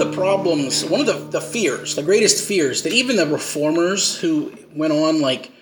[0.00, 4.52] the problems, one of the, the fears, the greatest fears that even the reformers who
[4.74, 5.52] went on, like,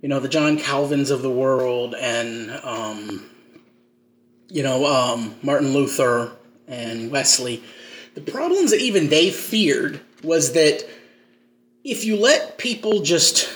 [0.00, 3.28] you know, the John Calvins of the world and, um,
[4.48, 6.32] you know, um, Martin Luther
[6.68, 7.62] and Wesley,
[8.14, 10.88] the problems that even they feared was that
[11.82, 13.52] if you let people just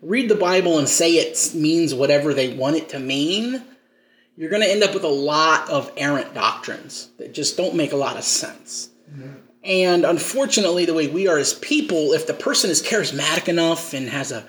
[0.00, 3.62] read the Bible and say it means whatever they want it to mean,
[4.36, 7.92] you're going to end up with a lot of errant doctrines that just don't make
[7.92, 8.90] a lot of sense.
[9.12, 9.43] Mm-hmm.
[9.64, 14.08] And unfortunately, the way we are as people, if the person is charismatic enough and
[14.10, 14.46] has a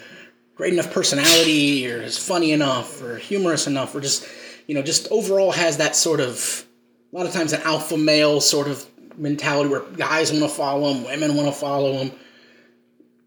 [0.56, 4.28] great enough personality or is funny enough or humorous enough or just,
[4.68, 6.66] you know, just overall has that sort of,
[7.14, 8.86] a lot of times an alpha male sort of
[9.18, 12.12] mentality where guys want to follow him, women want to follow him.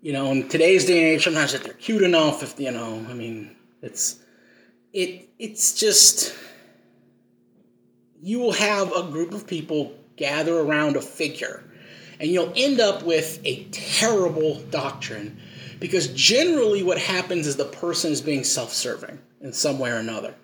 [0.02, 3.04] You know, in today's day and age, sometimes if they're cute enough, if, you know,
[3.08, 4.20] I mean, it's,
[4.92, 6.36] it, it's just,
[8.20, 11.64] you will have a group of people gather around a figure
[12.20, 15.38] and you'll end up with a terrible doctrine
[15.80, 20.34] because generally what happens is the person is being self-serving in some way or another.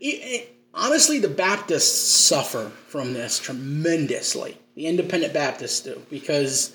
[0.00, 4.58] It, it, honestly the baptists suffer from this tremendously.
[4.74, 6.74] The independent baptists do because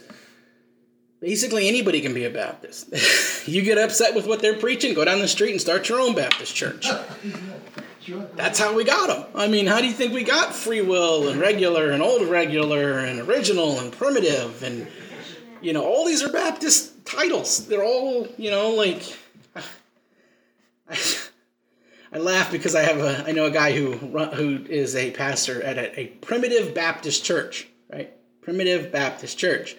[1.20, 2.94] basically anybody can be a baptist.
[3.46, 6.16] You get upset with what they're preaching go down the street and start your own
[6.16, 6.88] baptist church
[8.36, 9.26] that's how we got them.
[9.36, 13.00] I mean, how do you think we got free will and regular and old regular
[13.00, 14.88] and original and primitive and
[15.62, 17.68] you know all these are Baptist titles.
[17.68, 19.02] They're all you know like.
[20.90, 20.98] I,
[22.12, 25.64] I laugh because I have a I know a guy who who is a pastor
[25.64, 28.14] at a, a primitive Baptist church, right?
[28.42, 29.76] Primitive Baptist church,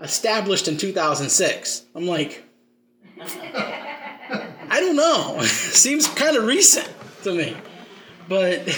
[0.00, 1.82] established in 2006.
[1.94, 2.44] I'm like,
[3.20, 5.40] I don't know.
[5.42, 6.88] Seems kind of recent
[7.26, 7.56] to me.
[8.28, 8.68] But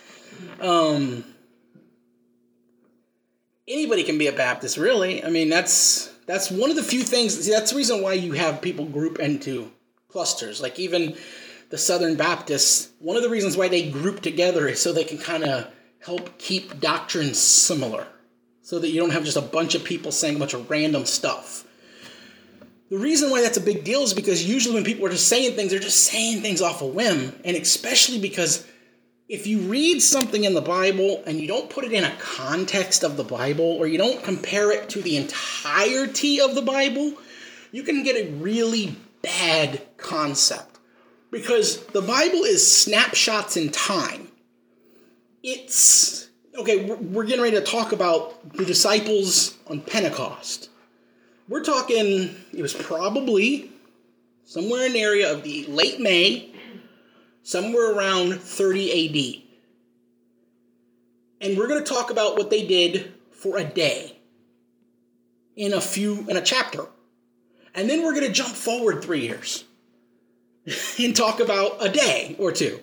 [0.60, 1.24] um,
[3.68, 5.24] anybody can be a Baptist, really.
[5.24, 7.38] I mean, that's that's one of the few things.
[7.38, 9.70] See, that's the reason why you have people group into
[10.08, 10.60] clusters.
[10.60, 11.16] Like even
[11.70, 15.18] the Southern Baptists, one of the reasons why they group together is so they can
[15.18, 15.68] kind of
[16.00, 18.06] help keep doctrines similar,
[18.62, 21.04] so that you don't have just a bunch of people saying a bunch of random
[21.04, 21.66] stuff.
[22.92, 25.56] The reason why that's a big deal is because usually when people are just saying
[25.56, 27.32] things, they're just saying things off a whim.
[27.42, 28.66] And especially because
[29.30, 33.02] if you read something in the Bible and you don't put it in a context
[33.02, 37.14] of the Bible or you don't compare it to the entirety of the Bible,
[37.70, 40.78] you can get a really bad concept.
[41.30, 44.28] Because the Bible is snapshots in time.
[45.42, 50.68] It's okay, we're getting ready to talk about the disciples on Pentecost.
[51.52, 53.70] We're talking, it was probably
[54.46, 56.50] somewhere in the area of the late May,
[57.42, 59.42] somewhere around 30
[61.42, 61.46] AD.
[61.46, 64.18] And we're going to talk about what they did for a day
[65.54, 66.86] in a few, in a chapter.
[67.74, 69.64] And then we're going to jump forward three years
[70.98, 72.80] and talk about a day or two.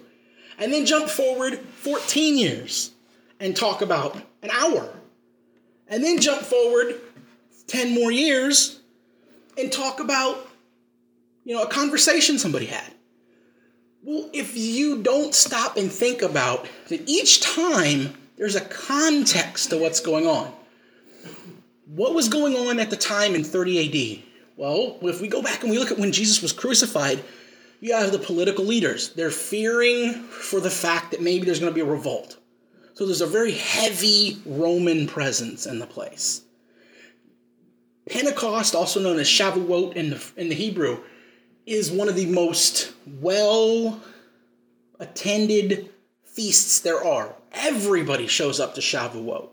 [0.59, 2.91] And then jump forward 14 years
[3.39, 4.93] and talk about an hour.
[5.87, 7.01] And then jump forward
[7.69, 8.79] 10 more years
[9.57, 10.47] and talk about,
[11.43, 12.93] you know, a conversation somebody had.
[14.03, 19.77] Well, if you don't stop and think about that each time there's a context to
[19.77, 20.51] what's going on.
[21.85, 24.23] What was going on at the time in 30 AD?
[24.55, 27.23] Well, if we go back and we look at when Jesus was crucified,
[27.81, 29.09] you have the political leaders.
[29.13, 32.37] They're fearing for the fact that maybe there's going to be a revolt.
[32.93, 36.41] So there's a very heavy Roman presence in the place.
[38.09, 40.99] Pentecost, also known as Shavuot in the, in the Hebrew,
[41.65, 44.01] is one of the most well
[44.99, 45.89] attended
[46.23, 47.35] feasts there are.
[47.53, 49.49] Everybody shows up to Shavuot.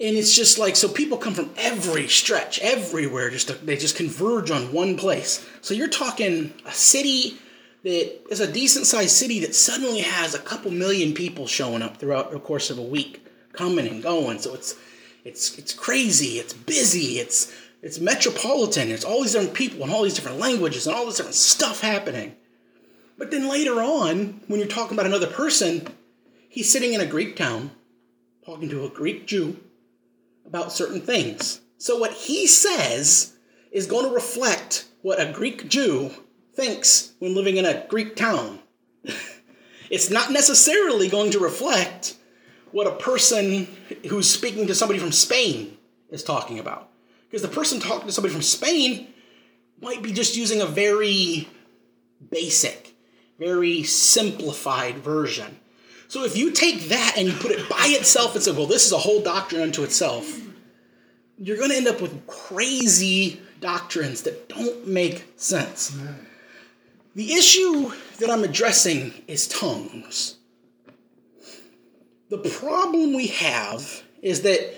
[0.00, 3.96] And it's just like, so people come from every stretch, everywhere, just to, they just
[3.96, 5.46] converge on one place.
[5.60, 7.38] So you're talking a city
[7.84, 11.98] that is a decent sized city that suddenly has a couple million people showing up
[11.98, 14.40] throughout the course of a week, coming and going.
[14.40, 14.74] So it's
[15.24, 16.38] it's it's crazy.
[16.38, 17.18] It's busy.
[17.18, 18.90] It's it's metropolitan.
[18.90, 21.80] It's all these different people and all these different languages and all this different stuff
[21.80, 22.36] happening.
[23.16, 25.86] But then later on, when you're talking about another person,
[26.48, 27.70] he's sitting in a Greek town
[28.44, 29.56] talking to a Greek Jew
[30.46, 31.60] about certain things.
[31.78, 33.32] So what he says
[33.72, 36.10] is going to reflect what a Greek Jew
[36.54, 38.58] thinks when living in a Greek town.
[39.90, 42.16] it's not necessarily going to reflect
[42.74, 43.68] what a person
[44.08, 45.76] who's speaking to somebody from Spain
[46.10, 46.88] is talking about.
[47.30, 49.14] Because the person talking to somebody from Spain
[49.80, 51.48] might be just using a very
[52.32, 52.96] basic,
[53.38, 55.60] very simplified version.
[56.08, 58.84] So if you take that and you put it by itself and say, well, this
[58.84, 60.26] is a whole doctrine unto itself,
[61.38, 65.96] you're going to end up with crazy doctrines that don't make sense.
[67.14, 70.38] The issue that I'm addressing is tongues.
[72.42, 74.74] The problem we have is that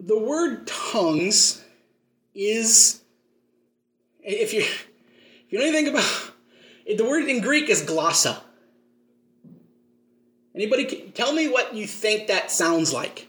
[0.00, 1.64] the word tongues
[2.34, 3.02] is
[4.22, 4.86] if you if
[5.50, 6.32] you know anything about
[6.86, 8.40] the word in Greek is glossa.
[10.54, 13.28] Anybody tell me what you think that sounds like?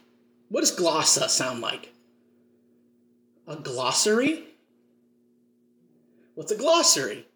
[0.49, 1.93] What does glossa sound like?
[3.47, 4.45] A glossary?
[6.35, 7.27] What's a glossary?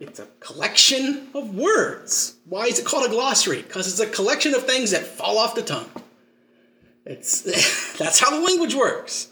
[0.00, 2.36] It's a collection of words.
[2.44, 3.62] Why is it called a glossary?
[3.62, 5.90] Because it's a collection of things that fall off the tongue.
[7.04, 7.42] It's
[7.98, 9.28] that's how the language works.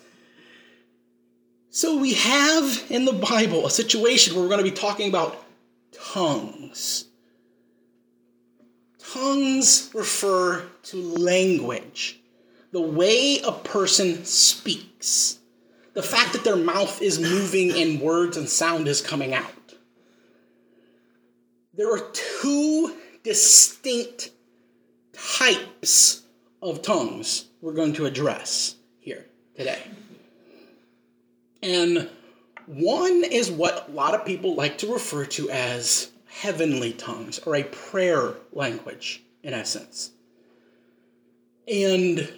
[1.71, 5.45] So we have in the Bible a situation where we're going to be talking about
[5.93, 7.07] tongues.
[9.13, 12.21] Tongues refer to language,
[12.73, 15.39] the way a person speaks,
[15.95, 19.64] the fact that their mouth is moving and words and sound is coming out.
[21.77, 22.95] There are two
[23.25, 24.31] distinct
[25.13, 26.23] types
[26.63, 29.27] of tongues we're going to address here
[29.57, 29.83] today.
[31.63, 32.09] And
[32.67, 37.57] one is what a lot of people like to refer to as heavenly tongues or
[37.57, 40.11] a prayer language, in essence.
[41.67, 42.33] And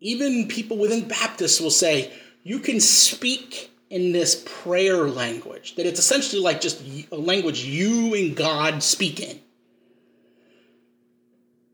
[0.00, 6.00] even people within Baptists will say, you can speak in this prayer language, that it's
[6.00, 6.82] essentially like just
[7.12, 9.38] a language you and God speak in.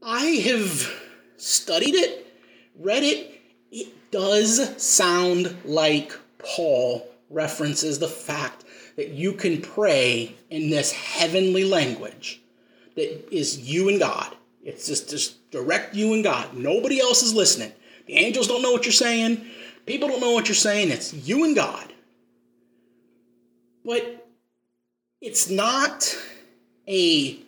[0.02, 0.92] I have
[1.38, 2.26] studied it,
[2.78, 3.40] read it.
[3.72, 8.66] It does sound like Paul references the fact
[8.96, 12.42] that you can pray in this heavenly language
[12.96, 14.36] that is you and God.
[14.62, 16.52] It's just, just direct you and God.
[16.52, 17.72] Nobody else is listening.
[18.04, 19.42] The angels don't know what you're saying.
[19.86, 20.90] People don't know what you're saying.
[20.90, 21.94] It's you and God.
[23.84, 24.26] But
[25.20, 26.16] it's not
[26.88, 27.38] a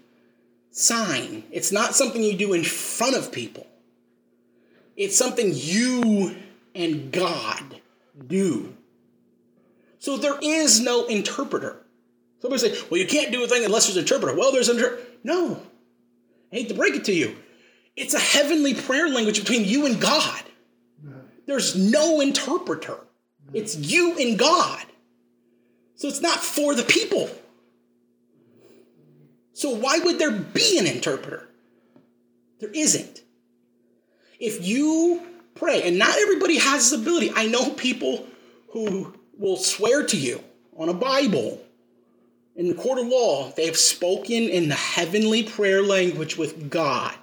[0.71, 3.67] sign, it's not something you do in front of people.
[4.97, 6.37] It's something you
[6.75, 7.81] and God
[8.27, 8.75] do.
[9.99, 11.79] So there is no interpreter.
[12.41, 14.37] Somebody say, well, you can't do a thing unless there's an interpreter.
[14.37, 15.07] Well, there's an interpreter.
[15.23, 15.63] No.
[16.53, 17.37] I hate to break it to you.
[17.97, 20.43] It's a heavenly prayer language between you and God.
[21.47, 22.99] There's no interpreter.
[23.53, 24.85] It's you and God.
[25.95, 27.31] So it's not for the people.
[29.53, 31.49] So why would there be an interpreter?
[32.61, 33.23] There isn't.
[34.41, 35.23] If you
[35.55, 38.27] pray, and not everybody has this ability, I know people
[38.71, 40.43] who will swear to you
[40.77, 41.61] on a Bible
[42.57, 47.15] in the court of law they have spoken in the heavenly prayer language with God.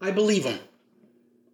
[0.00, 0.58] I believe them.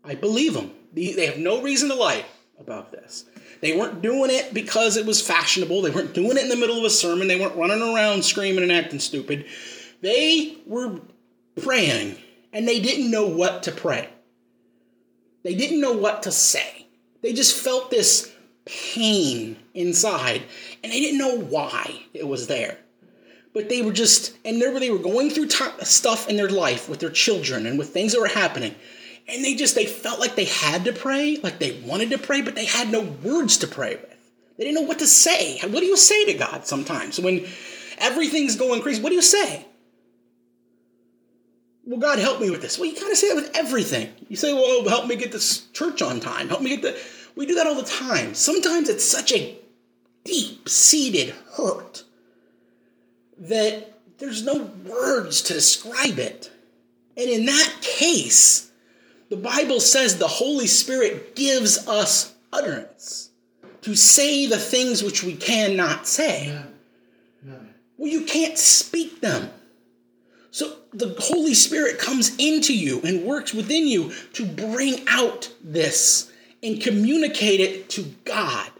[0.04, 0.70] I believe them.
[0.92, 2.24] They have no reason to lie
[2.58, 3.24] about this.
[3.60, 5.82] They weren't doing it because it was fashionable.
[5.82, 7.28] They weren't doing it in the middle of a sermon.
[7.28, 9.46] They weren't running around screaming and acting stupid.
[10.00, 11.00] They were
[11.62, 12.16] praying
[12.52, 14.08] and they didn't know what to pray.
[15.42, 16.86] They didn't know what to say.
[17.22, 18.32] They just felt this
[18.64, 20.42] pain inside
[20.82, 22.78] and they didn't know why it was there.
[23.52, 26.48] But they were just, and they were, they were going through t- stuff in their
[26.48, 28.74] life with their children and with things that were happening.
[29.26, 32.42] And they just, they felt like they had to pray, like they wanted to pray,
[32.42, 34.14] but they had no words to pray with.
[34.56, 35.58] They didn't know what to say.
[35.60, 37.46] What do you say to God sometimes when
[37.98, 39.02] everything's going crazy?
[39.02, 39.66] What do you say?
[41.86, 42.78] Well, God, help me with this.
[42.78, 44.10] Well, you kind of say that with everything.
[44.28, 46.48] You say, well, help me get this church on time.
[46.48, 46.98] Help me get the.
[47.36, 48.34] We do that all the time.
[48.34, 49.58] Sometimes it's such a
[50.24, 52.04] deep seated hurt
[53.38, 56.50] that there's no words to describe it.
[57.16, 58.70] And in that case,
[59.34, 63.30] the Bible says the Holy Spirit gives us utterance
[63.82, 66.56] to say the things which we cannot say.
[67.98, 69.50] Well, you can't speak them.
[70.52, 76.30] So the Holy Spirit comes into you and works within you to bring out this
[76.62, 78.70] and communicate it to God.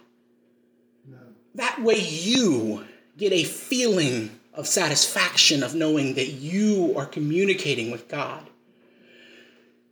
[1.57, 2.85] That way you
[3.17, 8.49] get a feeling of satisfaction of knowing that you are communicating with God.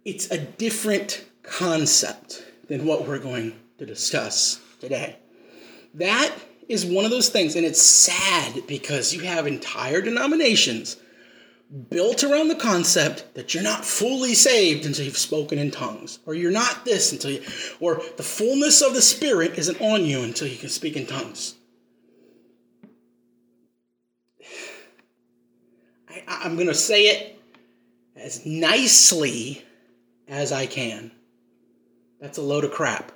[0.05, 5.17] It's a different concept than what we're going to discuss today.
[5.95, 6.33] That
[6.69, 10.97] is one of those things, and it's sad because you have entire denominations
[11.91, 16.35] built around the concept that you're not fully saved until you've spoken in tongues, or
[16.35, 17.43] you're not this until you,
[17.81, 21.55] or the fullness of the Spirit isn't on you until you can speak in tongues.
[26.09, 27.41] I, I'm going to say it
[28.17, 29.65] as nicely
[30.29, 31.11] as I can.
[32.21, 33.12] That's a load of crap.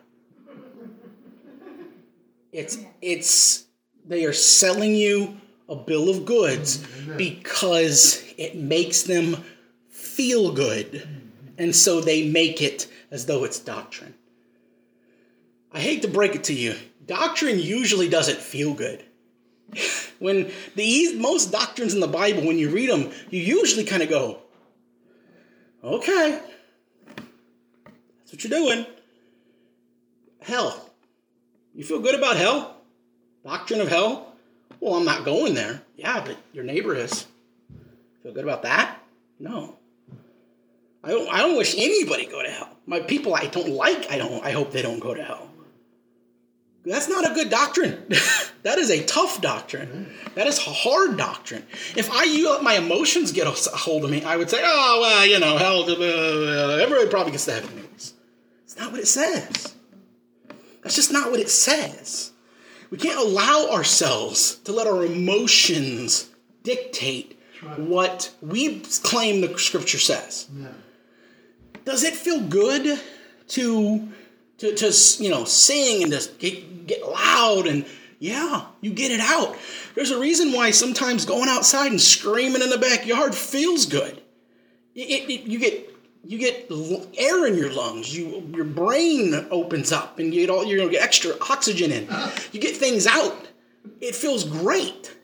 [2.52, 3.64] It's it's
[4.06, 5.36] they are selling you
[5.68, 6.84] a bill of goods
[7.16, 9.44] because it makes them
[9.90, 11.06] feel good.
[11.58, 14.14] And so they make it as though it's doctrine.
[15.72, 16.74] I hate to break it to you.
[17.04, 19.04] Doctrine usually doesn't feel good.
[20.18, 24.08] when the most doctrines in the Bible, when you read them, you usually kind of
[24.08, 24.38] go,
[25.82, 26.40] okay,
[28.26, 28.86] that's what you're doing.
[30.42, 30.90] Hell.
[31.76, 32.76] You feel good about hell?
[33.44, 34.32] Doctrine of hell?
[34.80, 35.80] Well, I'm not going there.
[35.96, 37.24] Yeah, but your neighbor is.
[38.24, 38.98] Feel good about that?
[39.38, 39.76] No.
[41.04, 42.68] I don't, I don't wish anybody go to hell.
[42.84, 45.48] My people I don't like, I don't I hope they don't go to hell.
[46.84, 48.06] That's not a good doctrine.
[48.64, 50.12] that is a tough doctrine.
[50.34, 51.64] That is hard doctrine.
[51.96, 54.98] If I you let my emotions get a hold of me, I would say, oh
[55.00, 57.86] well, you know, hell, uh, everybody probably gets to heaven.
[58.76, 59.74] It's not what it says.
[60.82, 62.32] That's just not what it says.
[62.90, 66.28] We can't allow ourselves to let our emotions
[66.62, 67.78] dictate right.
[67.78, 70.48] what we claim the scripture says.
[70.54, 70.68] Yeah.
[71.86, 73.00] Does it feel good
[73.48, 74.08] to
[74.58, 77.86] to, to you know sing and to get, get loud and
[78.18, 79.56] yeah, you get it out.
[79.94, 84.22] There's a reason why sometimes going outside and screaming in the backyard feels good.
[84.94, 85.95] It, it, you get
[86.26, 86.70] you get
[87.18, 88.16] air in your lungs.
[88.16, 92.08] You your brain opens up, and you get all you know, get extra oxygen in.
[92.52, 93.48] You get things out.
[94.00, 95.16] It feels great.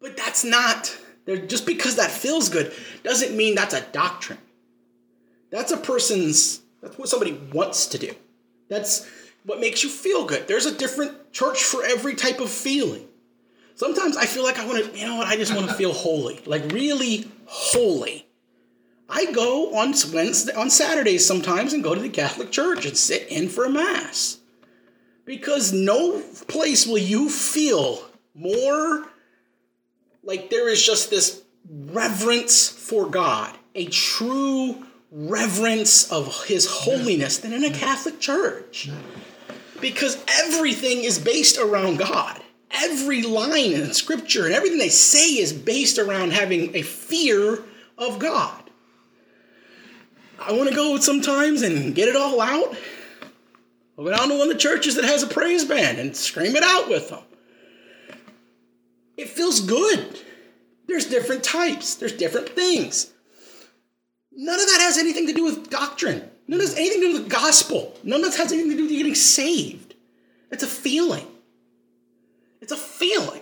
[0.00, 4.38] But that's not just because that feels good doesn't mean that's a doctrine.
[5.50, 6.60] That's a person's.
[6.82, 8.14] That's what somebody wants to do.
[8.68, 9.08] That's
[9.44, 10.48] what makes you feel good.
[10.48, 13.06] There's a different church for every type of feeling.
[13.74, 15.92] Sometimes I feel like I want to, you know what, I just want to feel
[15.92, 18.25] holy, like really holy.
[19.08, 23.28] I go on Wednesday, on Saturdays sometimes and go to the Catholic Church and sit
[23.28, 24.38] in for a mass.
[25.24, 29.06] Because no place will you feel more
[30.22, 37.52] like there is just this reverence for God, a true reverence of his holiness than
[37.52, 38.90] in a Catholic church.
[39.80, 42.42] Because everything is based around God.
[42.70, 47.62] Every line in scripture and everything they say is based around having a fear
[47.96, 48.65] of God.
[50.38, 52.76] I want to go sometimes and get it all out.
[53.98, 56.54] I'll go down to one of the churches that has a praise band and scream
[56.54, 57.22] it out with them.
[59.16, 60.20] It feels good.
[60.86, 63.12] There's different types, there's different things.
[64.32, 66.30] None of that has anything to do with doctrine.
[66.46, 67.98] None of that has anything to do with the gospel.
[68.04, 69.94] None of that has anything to do with getting saved.
[70.50, 71.26] It's a feeling.
[72.60, 73.40] It's a feeling.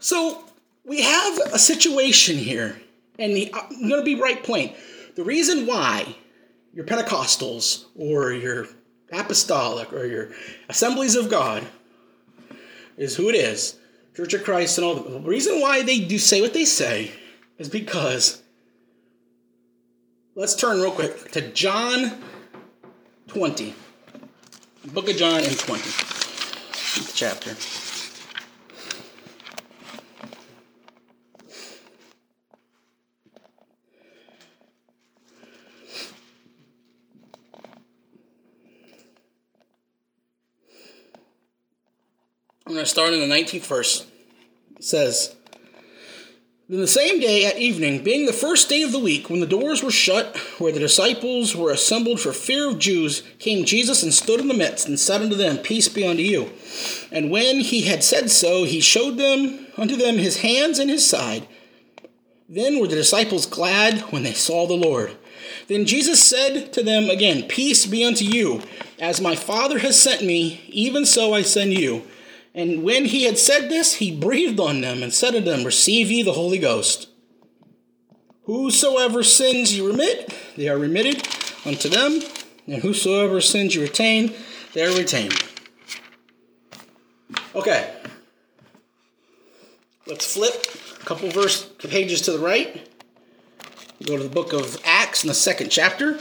[0.00, 0.44] So
[0.84, 2.80] we have a situation here,
[3.18, 4.74] and I'm going to be right plain.
[5.16, 6.14] The reason why
[6.74, 8.68] your Pentecostals or your
[9.10, 10.28] apostolic or your
[10.68, 11.66] assemblies of God
[12.98, 13.78] is who it is,
[14.14, 17.12] Church of Christ and all the, the reason why they do say what they say
[17.58, 18.42] is because
[20.34, 22.22] let's turn real quick to John
[23.28, 23.74] 20.
[24.92, 25.82] Book of John and 20.
[27.14, 27.85] Chapter.
[42.76, 44.06] Going to start in the 19th verse.
[44.76, 45.34] It says,
[46.68, 49.46] Then the same day at evening, being the first day of the week, when the
[49.46, 54.12] doors were shut, where the disciples were assembled for fear of Jews, came Jesus and
[54.12, 56.52] stood in the midst, and said unto them, Peace be unto you.
[57.10, 61.08] And when he had said so, he showed them unto them his hands and his
[61.08, 61.48] side.
[62.48, 65.16] Then were the disciples glad when they saw the Lord.
[65.68, 68.60] Then Jesus said to them again, Peace be unto you.
[69.00, 72.06] As my Father has sent me, even so I send you.
[72.56, 76.10] And when he had said this, he breathed on them and said unto them, Receive
[76.10, 77.10] ye the Holy Ghost.
[78.44, 81.28] Whosoever sins you remit, they are remitted
[81.66, 82.22] unto them,
[82.66, 84.32] and whosoever sins you retain,
[84.72, 85.34] they are retained.
[87.54, 87.94] Okay.
[90.06, 90.54] Let's flip
[90.98, 92.88] a couple verse pages to the right.
[94.06, 96.20] Go to the book of Acts in the second chapter.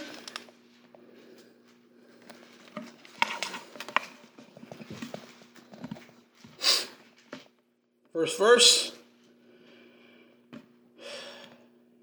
[8.15, 8.93] First verse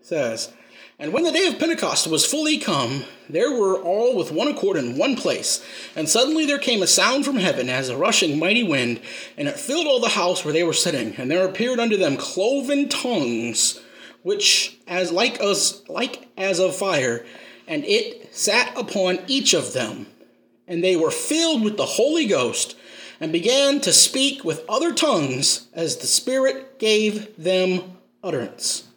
[0.03, 0.53] says,
[0.99, 4.77] And when the day of Pentecost was fully come, there were all with one accord
[4.77, 5.65] in one place.
[5.97, 9.01] And suddenly there came a sound from heaven as a rushing mighty wind,
[9.39, 11.15] and it filled all the house where they were sitting.
[11.17, 13.81] And there appeared unto them cloven tongues,
[14.23, 17.25] which as like as like as of fire,
[17.67, 20.09] and it sat upon each of them.
[20.69, 22.77] And they were filled with the Holy Ghost,
[23.21, 28.89] and began to speak with other tongues as the Spirit gave them utterance.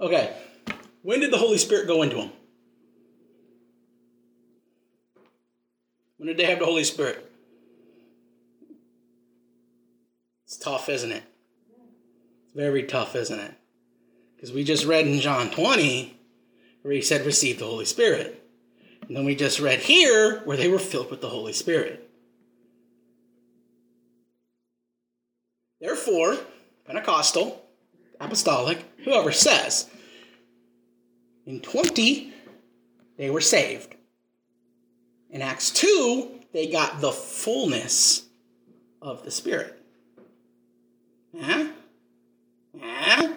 [0.00, 0.34] Okay.
[1.02, 2.30] When did the Holy Spirit go into them?
[6.16, 7.28] When did they have the Holy Spirit?
[10.44, 11.24] It's tough, isn't it?
[12.44, 13.54] It's very tough, isn't it?
[14.36, 16.18] Because we just read in John 20
[16.82, 18.44] where he said, receive the Holy Spirit.
[19.06, 22.01] And then we just read here where they were filled with the Holy Spirit.
[25.82, 26.36] Therefore,
[26.86, 27.60] Pentecostal,
[28.20, 29.90] Apostolic, whoever says
[31.44, 32.32] in 20,
[33.18, 33.96] they were saved.
[35.28, 38.26] In Acts 2, they got the fullness
[39.00, 39.82] of the Spirit.
[41.36, 41.66] Huh?
[42.80, 43.34] Huh?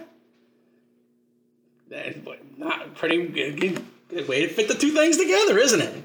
[1.89, 2.17] That's
[2.57, 6.03] not pretty good, good way to fit the two things together, isn't it?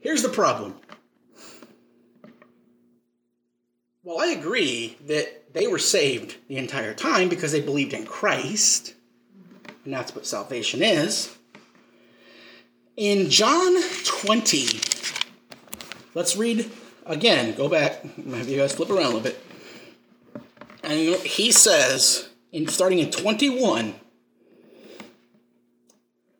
[0.00, 0.74] Here's the problem.
[4.04, 8.94] Well, I agree that they were saved the entire time because they believed in Christ
[9.84, 11.36] and that's what salvation is.
[12.96, 14.80] In John 20,
[16.14, 16.70] let's read
[17.06, 19.42] again, go back, have you guys flip around a little bit.
[20.84, 23.94] And he says, in starting in 21,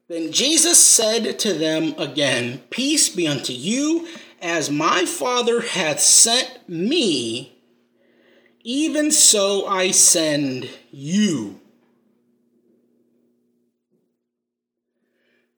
[0.08, 4.06] then Jesus said to them again, Peace be unto you,
[4.42, 7.56] as my Father hath sent me,
[8.64, 11.60] even so I send you.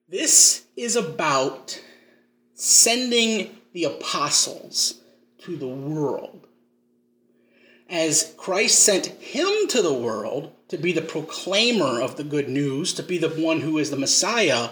[0.06, 1.82] This is about
[2.52, 5.00] sending the apostles
[5.38, 6.46] to the world.
[7.88, 12.92] As Christ sent him to the world to be the proclaimer of the good news,
[12.94, 14.68] to be the one who is the Messiah,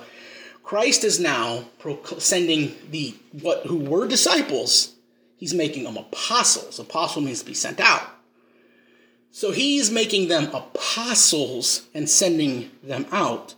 [0.62, 1.64] Christ is now
[2.18, 4.94] sending the what who were disciples,
[5.36, 6.78] he's making them apostles.
[6.78, 8.08] Apostle means to be sent out.
[9.30, 13.54] So he's making them apostles and sending them out.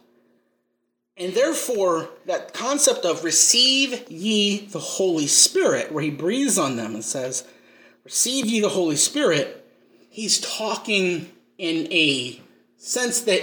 [1.17, 6.95] And therefore, that concept of receive ye the Holy Spirit, where he breathes on them
[6.95, 7.45] and says,
[8.05, 9.65] Receive ye the Holy Spirit,
[10.11, 12.41] he's talking in a
[12.77, 13.43] sense that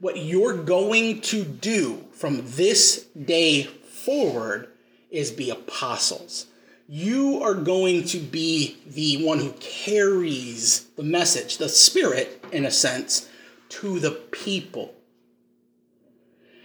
[0.00, 4.68] what you're going to do from this day forward
[5.10, 6.46] is be apostles.
[6.88, 12.70] You are going to be the one who carries the message, the Spirit, in a
[12.70, 13.28] sense,
[13.68, 14.94] to the people.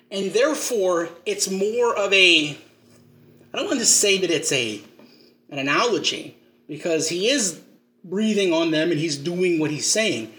[0.09, 2.57] And therefore, it's more of a,
[3.53, 4.81] I don't want to say that it's a
[5.49, 6.35] an analogy,
[6.67, 7.61] because he is
[8.03, 10.33] breathing on them and he's doing what he's saying.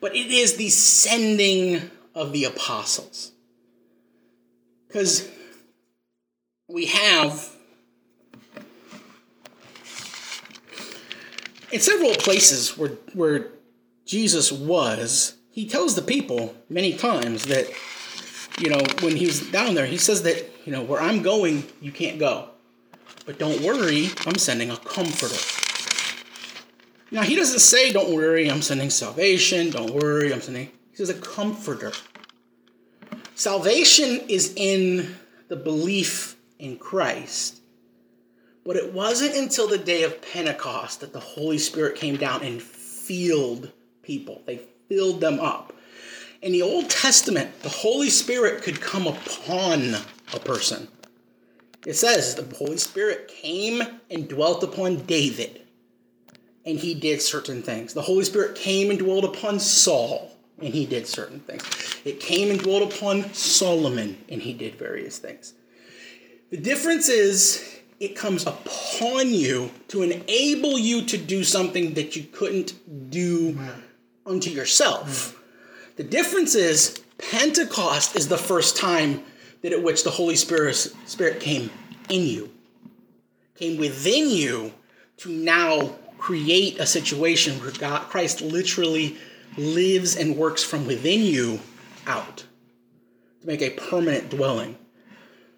[0.00, 3.30] But it is the sending of the apostles.
[4.86, 5.28] Because
[6.68, 7.54] we have
[11.72, 13.48] in several places where where
[14.04, 17.68] Jesus was, he tells the people many times that
[18.58, 21.92] you know, when he's down there, he says that, you know, where I'm going, you
[21.92, 22.48] can't go.
[23.26, 25.36] But don't worry, I'm sending a comforter.
[27.10, 29.70] Now, he doesn't say, don't worry, I'm sending salvation.
[29.70, 30.70] Don't worry, I'm sending.
[30.90, 31.92] He says a comforter.
[33.36, 35.14] Salvation is in
[35.48, 37.60] the belief in Christ.
[38.64, 42.62] But it wasn't until the day of Pentecost that the Holy Spirit came down and
[42.62, 43.70] filled
[44.02, 44.40] people.
[44.46, 45.74] They filled them up.
[46.40, 49.96] In the Old Testament, the Holy Spirit could come upon
[50.32, 50.88] a person.
[51.84, 55.60] It says the Holy Spirit came and dwelt upon David,
[56.64, 57.92] and he did certain things.
[57.92, 61.64] The Holy Spirit came and dwelt upon Saul, and he did certain things.
[62.04, 65.54] It came and dwelt upon Solomon, and he did various things.
[66.50, 72.24] The difference is it comes upon you to enable you to do something that you
[72.24, 73.58] couldn't do
[74.24, 75.42] unto yourself.
[75.96, 79.22] The difference is Pentecost is the first time
[79.62, 81.70] that at which the Holy Spirit, Spirit came
[82.08, 82.50] in you,
[83.54, 84.72] came within you
[85.18, 89.16] to now create a situation where God, Christ literally
[89.56, 91.60] lives and works from within you
[92.06, 92.44] out
[93.40, 94.76] to make a permanent dwelling.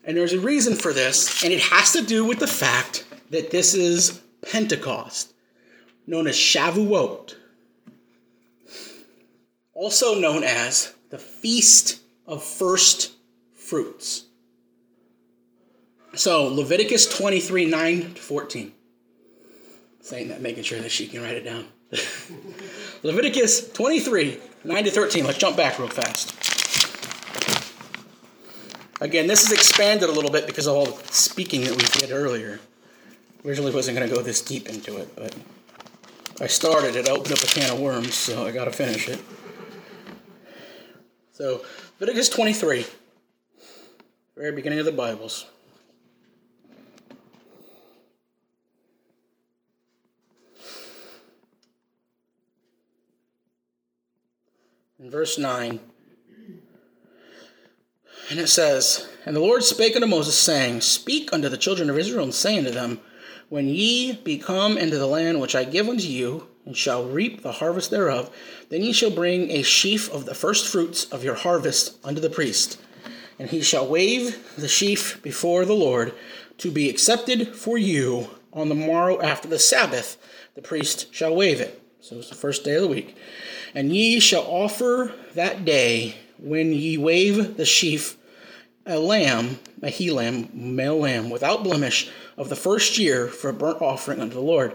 [0.05, 3.51] And there's a reason for this, and it has to do with the fact that
[3.51, 5.35] this is Pentecost,
[6.07, 7.35] known as Shavuot,
[9.75, 13.13] also known as the feast of first
[13.55, 14.25] fruits.
[16.15, 18.73] So Leviticus 23 9 to 14.
[20.01, 21.67] Saying that, making sure that she can write it down.
[23.03, 25.25] Leviticus 23 9 to 13.
[25.25, 26.35] Let's jump back real fast.
[29.01, 32.11] Again, this is expanded a little bit because of all the speaking that we did
[32.11, 32.59] earlier.
[33.45, 35.37] Originally wasn't going to go this deep into it, but
[36.41, 39.09] I started it, I opened up a can of worms, so I got to finish
[39.09, 39.21] it.
[41.33, 41.65] So,
[42.01, 42.85] Leviticus 23,
[44.37, 45.47] very beginning of the Bibles.
[54.99, 55.81] In verse 9,
[58.31, 61.99] and it says, And the Lord spake unto Moses, saying, Speak unto the children of
[61.99, 63.01] Israel, and say unto them,
[63.49, 67.43] When ye be come into the land which I give unto you, and shall reap
[67.43, 68.31] the harvest thereof,
[68.69, 72.29] then ye shall bring a sheaf of the first fruits of your harvest unto the
[72.29, 72.79] priest.
[73.39, 76.13] And he shall wave the sheaf before the Lord,
[76.59, 80.19] to be accepted for you on the morrow after the Sabbath.
[80.55, 81.81] The priest shall wave it.
[82.01, 83.17] So it's the first day of the week.
[83.75, 88.17] And ye shall offer that day, when ye wave the sheaf,
[88.87, 93.53] a lamb, a he lamb, male lamb, without blemish, of the first year for a
[93.53, 94.75] burnt offering unto the Lord.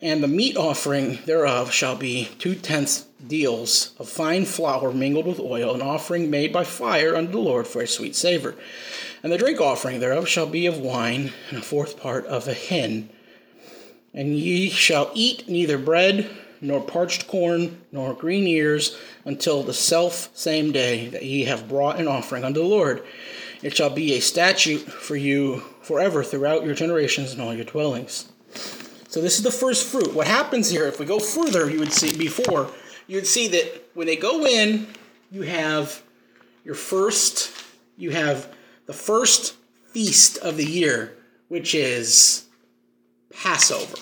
[0.00, 5.40] And the meat offering thereof shall be two tenths deals of fine flour mingled with
[5.40, 8.56] oil, an offering made by fire unto the Lord for a sweet savor.
[9.22, 12.54] And the drink offering thereof shall be of wine, and a fourth part of a
[12.54, 13.10] hin.
[14.14, 20.30] And ye shall eat neither bread nor parched corn, nor green ears, until the self
[20.34, 23.02] same day that ye have brought an offering unto the Lord.
[23.62, 28.30] It shall be a statute for you forever throughout your generations and all your dwellings.
[29.08, 30.14] So this is the first fruit.
[30.14, 32.70] What happens here, if we go further, you would see before,
[33.06, 34.86] you would see that when they go in,
[35.30, 36.02] you have
[36.64, 37.52] your first,
[37.96, 38.52] you have
[38.86, 39.56] the first
[39.92, 41.16] feast of the year,
[41.48, 42.46] which is
[43.34, 43.98] Passover.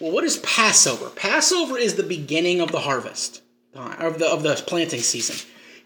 [0.00, 1.10] Well, what is Passover?
[1.10, 3.42] Passover is the beginning of the harvest,
[3.74, 5.36] uh, of the, of the planting season.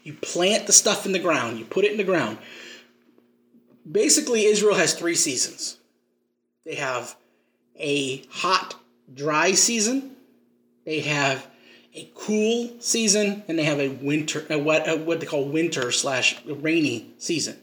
[0.03, 2.37] You plant the stuff in the ground, you put it in the ground
[3.89, 5.77] basically Israel has three seasons.
[6.65, 7.15] They have
[7.77, 8.75] a hot,
[9.13, 10.15] dry season.
[10.85, 11.47] They have
[11.93, 15.91] a cool season, and they have a winter, a what, a what they call winter
[15.91, 17.57] slash rainy season.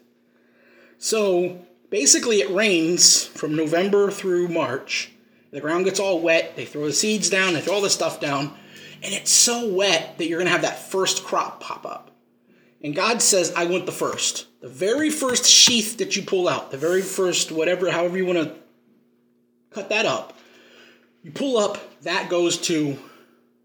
[0.98, 5.12] So basically, it rains from November through March.
[5.52, 6.56] The ground gets all wet.
[6.56, 7.52] They throw the seeds down.
[7.52, 8.52] They throw all the stuff down,
[9.00, 12.10] and it's so wet that you're going to have that first crop pop up.
[12.82, 14.48] And God says, I want the first.
[14.60, 18.40] The very first sheath that you pull out, the very first, whatever, however you want
[18.40, 18.56] to
[19.70, 20.36] cut that up,
[21.22, 22.98] you pull up, that goes to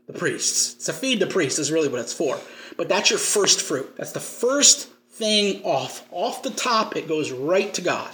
[0.06, 0.86] the priests.
[0.86, 2.40] To feed the priests is really what it's for.
[2.78, 3.96] But that's your first fruit.
[3.98, 4.88] That's the first
[5.20, 6.08] thing off.
[6.12, 8.10] Off the top, it goes right to God.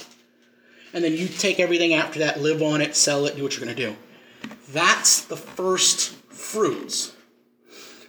[0.94, 3.64] And then you take everything after that, live on it, sell it, do what you're
[3.64, 3.96] going to do.
[4.70, 7.14] That's the first fruits.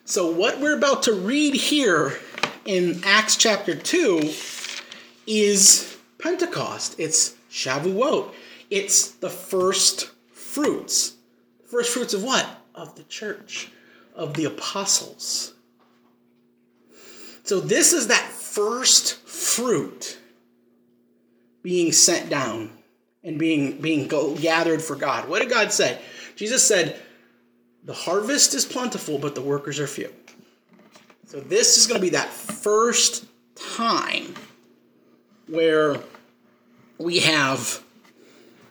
[0.04, 2.18] So, what we're about to read here
[2.64, 4.32] in Acts chapter 2
[5.26, 6.94] is Pentecost.
[6.98, 8.32] It's Shavuot.
[8.70, 11.16] It's the first fruits.
[11.68, 12.46] First fruits of what?
[12.74, 13.68] Of the church,
[14.14, 15.55] of the apostles.
[17.46, 20.18] So this is that first fruit
[21.62, 22.70] being sent down
[23.22, 25.28] and being being gathered for God.
[25.28, 26.00] What did God say?
[26.34, 27.00] Jesus said,
[27.84, 30.12] "The harvest is plentiful, but the workers are few."
[31.28, 34.34] So this is going to be that first time
[35.46, 36.00] where
[36.98, 37.80] we have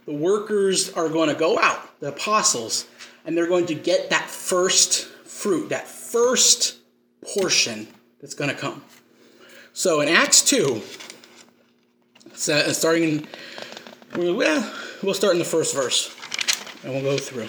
[0.06, 2.86] the workers are going to go out, the apostles,
[3.24, 6.76] and they're going to get that first fruit, that first
[7.22, 7.88] portion
[8.22, 8.84] that's going to come.
[9.74, 10.82] So in Acts 2,
[12.32, 13.28] uh, starting in,
[14.16, 14.74] well,
[15.04, 16.16] we'll start in the first verse
[16.84, 17.48] and we'll go through.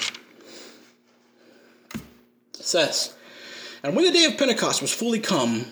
[2.58, 3.14] It says,
[3.82, 5.66] and when the day of Pentecost was fully come,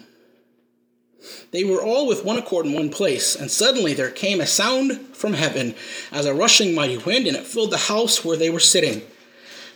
[1.51, 5.01] they were all with one accord in one place, and suddenly there came a sound
[5.15, 5.75] from heaven
[6.13, 9.03] as a rushing mighty wind, and it filled the house where they were sitting.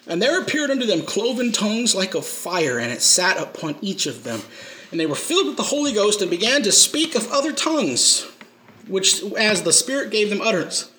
[0.06, 4.06] And there appeared unto them cloven tongues like of fire, and it sat upon each
[4.06, 4.42] of them.
[4.90, 8.26] And they were filled with the Holy Ghost, and began to speak of other tongues,
[8.86, 10.90] which as the Spirit gave them utterance.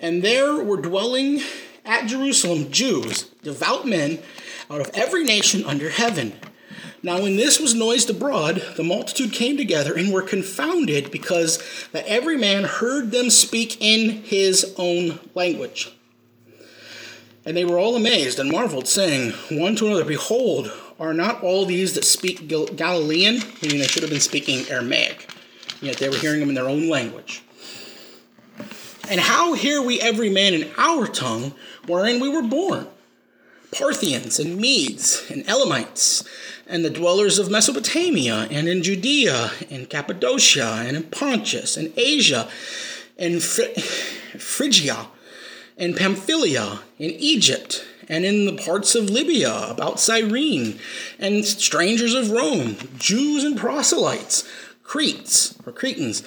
[0.00, 1.40] And there were dwelling
[1.84, 4.20] at Jerusalem Jews, devout men,
[4.70, 6.34] out of every nation under heaven.
[7.02, 11.62] Now, when this was noised abroad, the multitude came together and were confounded because
[11.92, 15.92] that every man heard them speak in his own language.
[17.44, 21.66] And they were all amazed and marveled, saying one to another, Behold, Are not all
[21.66, 23.40] these that speak Gal- Galilean?
[23.62, 25.30] Meaning they should have been speaking Aramaic,
[25.80, 27.42] yet they were hearing them in their own language.
[29.08, 31.54] And how hear we every man in our tongue
[31.86, 32.88] wherein we were born?
[33.70, 36.24] Parthians and Medes and Elamites
[36.66, 42.48] and the dwellers of Mesopotamia and in Judea and Cappadocia and in Pontus and Asia
[43.18, 45.08] and Phrygia
[45.76, 50.78] and Pamphylia in Egypt and in the parts of Libya about Cyrene
[51.18, 54.48] and strangers of Rome, Jews and proselytes,
[54.82, 56.22] Cretes or Cretans,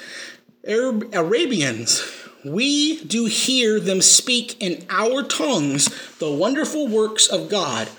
[0.68, 2.04] Arab, Arabians,
[2.44, 5.90] we do hear them speak in our tongues
[6.20, 7.90] the wonderful works of God.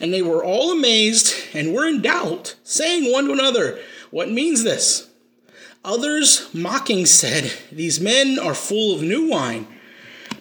[0.00, 3.78] And they were all amazed and were in doubt, saying one to another,
[4.10, 5.08] What means this?
[5.84, 9.66] Others mocking said, These men are full of new wine.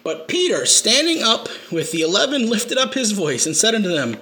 [0.04, 4.18] But Peter, standing up with the eleven, lifted up his voice and said unto them,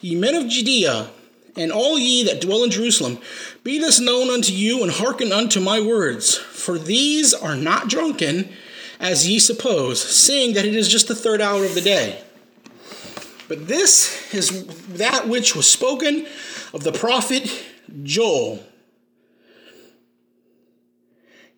[0.00, 1.08] Ye men of Judea,
[1.56, 3.18] and all ye that dwell in Jerusalem,
[3.64, 6.36] be this known unto you, and hearken unto my words.
[6.36, 8.50] For these are not drunken,
[9.00, 12.22] as ye suppose, seeing that it is just the third hour of the day.
[13.48, 16.26] But this is that which was spoken
[16.74, 17.64] of the prophet
[18.02, 18.64] Joel.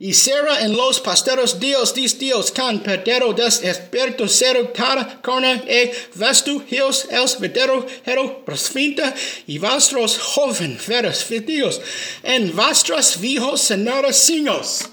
[0.01, 5.65] Y será en los pasteros dios dis dios can perdero des esperto cero tara carne
[5.67, 9.13] e vestu hios els vedero hero prosfinta
[9.49, 11.81] y vastros joven veras fitios
[12.23, 14.89] en vastras vijos senora signos.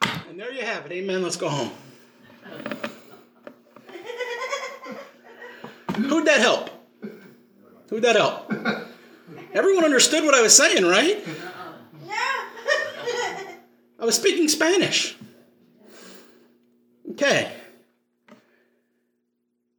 [0.00, 0.92] And there you have it.
[0.92, 1.22] Amen.
[1.22, 1.70] Let's go home.
[6.08, 6.70] Who'd that help?
[7.90, 8.50] Who'd that help?
[9.52, 11.22] Everyone understood what I was saying, right?
[14.02, 15.16] I was speaking Spanish.
[17.12, 17.52] Okay.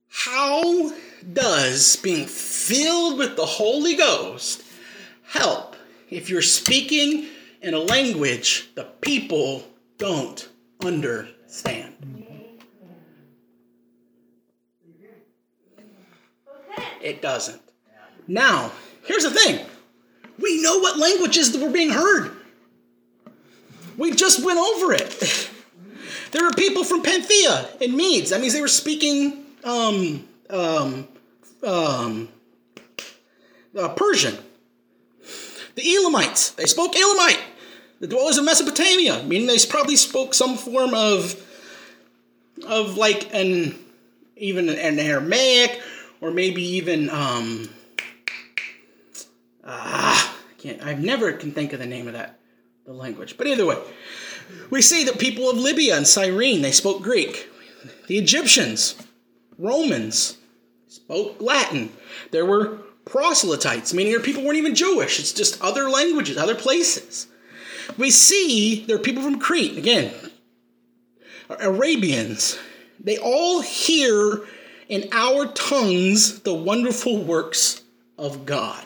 [0.08, 0.94] How
[1.34, 4.64] does being filled with the Holy Ghost
[5.24, 5.76] help
[6.10, 7.28] if you're speaking
[7.62, 10.48] in a language the people don't
[10.82, 12.26] understand?
[17.02, 17.62] It doesn't.
[18.26, 18.72] Now,
[19.04, 19.66] here's the thing
[20.40, 22.38] we know what languages that were being heard.
[23.98, 25.50] We just went over it.
[26.32, 28.32] there were people from Panthea and Medes.
[28.32, 31.08] That means they were speaking um, um,
[31.64, 32.30] um,
[33.78, 34.38] uh, Persian.
[35.76, 37.42] The Elamites, they spoke Elamite.
[38.00, 41.42] The dwellers of Mesopotamia, meaning they probably spoke some form of,
[42.68, 43.80] of like an
[44.36, 45.82] even an Aramaic
[46.20, 47.70] or maybe even um,
[49.66, 50.86] ah, I can't.
[50.86, 52.40] I never can think of the name of that
[52.86, 53.38] the language.
[53.38, 53.78] But either way,
[54.70, 57.50] we see that people of Libya and Cyrene, they spoke Greek.
[58.08, 58.96] The Egyptians,
[59.58, 60.38] Romans,
[60.88, 61.92] spoke Latin.
[62.32, 65.20] There were proselytes, meaning their people weren't even Jewish.
[65.20, 67.28] It's just other languages, other places.
[67.98, 70.14] We see there are people from Crete, again,
[71.50, 72.58] Arabians.
[73.00, 74.42] They all hear
[74.88, 77.82] in our tongues the wonderful works
[78.18, 78.86] of God.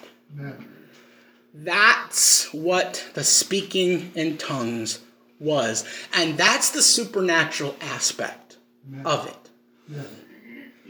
[1.64, 5.00] That's what the speaking in tongues
[5.40, 5.86] was.
[6.14, 9.06] And that's the supernatural aspect Amen.
[9.06, 9.50] of it.
[9.90, 10.08] Amen.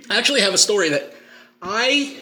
[0.10, 1.14] I actually have a story that
[1.62, 2.18] I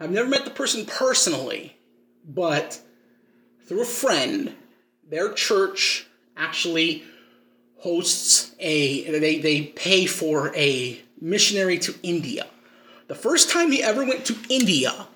[0.00, 1.76] I've never met the person personally,
[2.26, 2.80] but
[3.66, 4.54] through a friend,
[5.08, 6.06] their church
[6.36, 7.04] actually
[7.78, 12.46] hosts a they, they pay for a missionary to India.
[13.08, 15.06] The first time he ever went to India,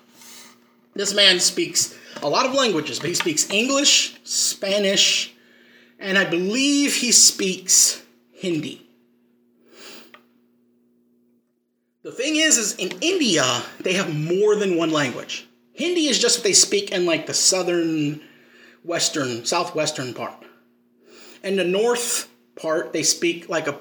[0.97, 5.33] this man speaks a lot of languages, but he speaks English, Spanish,
[5.99, 8.83] and I believe he speaks Hindi.
[12.03, 13.43] The thing is, is in India,
[13.81, 15.47] they have more than one language.
[15.73, 18.21] Hindi is just what they speak in like the southern,
[18.83, 20.45] western, southwestern part.
[21.43, 23.77] And the north part, they speak like a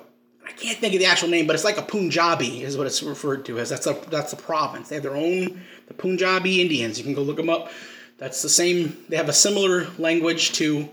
[0.47, 3.03] I can't think of the actual name, but it's like a Punjabi is what it's
[3.03, 3.69] referred to as.
[3.69, 4.89] That's a that's a province.
[4.89, 6.99] They have their own the Punjabi Indians.
[6.99, 7.71] You can go look them up.
[8.19, 8.97] That's the same.
[9.09, 10.89] They have a similar language to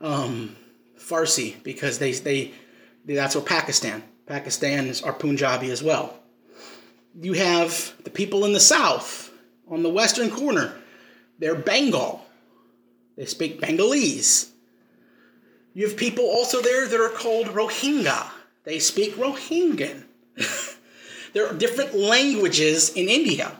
[0.00, 0.56] um,
[0.98, 2.52] Farsi because they, they
[3.06, 4.02] that's what Pakistan.
[4.26, 6.18] Pakistan is our Punjabi as well.
[7.20, 9.30] You have the people in the south
[9.68, 10.74] on the western corner.
[11.38, 12.24] They're Bengal.
[13.16, 14.50] They speak Bengalese.
[15.74, 18.30] You have people also there that are called Rohingya
[18.64, 20.04] they speak Rohingyan.
[21.32, 23.52] there are different languages in India.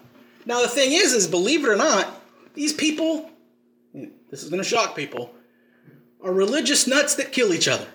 [0.46, 2.08] Now the thing is, is believe it or not,
[2.54, 3.30] these people,
[3.92, 5.34] this is going to shock people,
[6.22, 7.86] are religious nuts that kill each other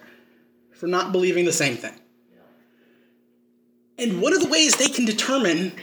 [0.71, 1.93] for not believing the same thing.
[3.97, 5.73] And one of the ways they can determine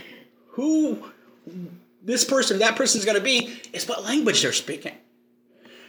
[0.53, 1.03] who
[2.03, 4.95] this person, that person is going to be is what language they're speaking.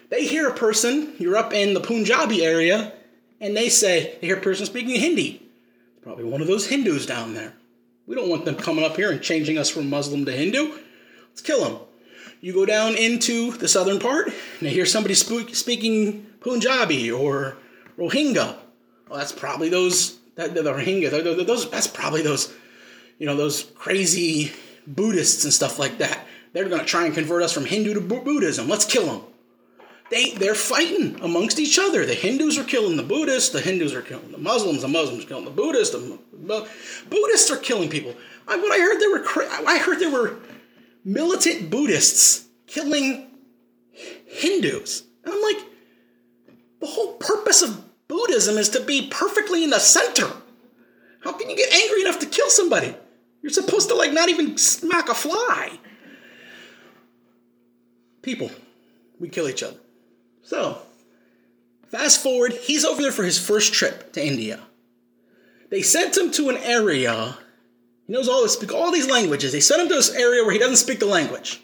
[0.10, 2.94] They hear a person, you're up in the Punjabi area,
[3.40, 5.42] and they say, they hear a person speaking Hindi.
[6.02, 7.54] Probably one of those Hindus down there.
[8.08, 10.74] We don't want them coming up here and changing us from Muslim to Hindu.
[11.30, 11.80] Let's kill them.
[12.39, 17.58] You go down into the southern part, and they hear somebody speak, speaking Punjabi or
[17.98, 18.56] Rohingya.
[19.10, 22.54] Well, that's probably those, that, the Rohingya, those, that's probably those,
[23.20, 24.54] you know, those crazy
[24.88, 26.26] Buddhists and stuff like that.
[26.54, 28.70] They're going to try and convert us from Hindu to Buddhism.
[28.70, 29.22] Let's kill them.
[30.10, 32.06] They, they're fighting amongst each other.
[32.06, 33.50] The Hindus are killing the Buddhists.
[33.50, 34.82] The Hindus are killing the Muslims.
[34.82, 35.93] The Muslims are killing the Buddhists.
[35.93, 36.67] The
[37.10, 38.15] Buddhists are killing people.
[38.48, 39.26] I, what I heard there were
[39.67, 40.38] I heard there were
[41.04, 43.28] militant Buddhists killing
[43.91, 45.04] Hindus.
[45.26, 45.58] And I'm like,
[46.80, 50.32] the whole purpose of Buddhism is to be perfectly in the center.
[51.20, 52.96] How can you get angry enough to kill somebody?
[53.41, 55.80] You're supposed to like not even smack a fly.
[58.22, 58.52] People,
[59.20, 59.78] we kill each other.
[60.47, 60.77] So,
[61.89, 64.62] fast forward, he's over there for his first trip to India.
[65.69, 67.38] They sent him to an area.
[68.05, 69.51] He knows all this, all these languages.
[69.51, 71.60] They sent him to this area where he doesn't speak the language.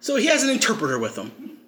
[0.00, 1.60] So he has an interpreter with him.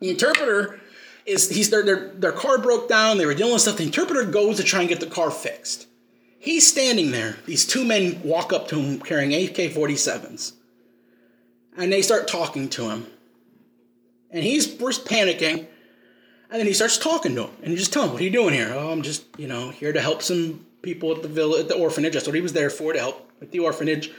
[0.00, 0.80] The interpreter
[1.26, 3.18] is he's their, their their car broke down.
[3.18, 3.76] They were dealing with stuff.
[3.76, 5.86] The interpreter goes to try and get the car fixed.
[6.40, 7.36] He's standing there.
[7.46, 10.54] These two men walk up to him carrying AK 47s.
[11.76, 13.06] And they start talking to him.
[14.36, 15.66] And he's first panicking.
[16.50, 17.50] And then he starts talking to him.
[17.62, 18.72] And he just tell him, What are you doing here?
[18.74, 21.76] Oh, I'm just, you know, here to help some people at the village, at the
[21.76, 22.12] orphanage.
[22.12, 24.10] That's what he was there for, to help with the orphanage.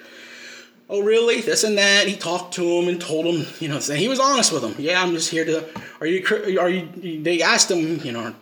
[0.90, 1.42] Oh, really?
[1.42, 2.08] This and that.
[2.08, 4.76] He talked to him and told him, you know, he was honest with him.
[4.78, 5.68] Yeah, I'm just here to.
[6.02, 6.60] Are you?
[6.60, 7.22] Are you?
[7.22, 8.34] They asked him, you know,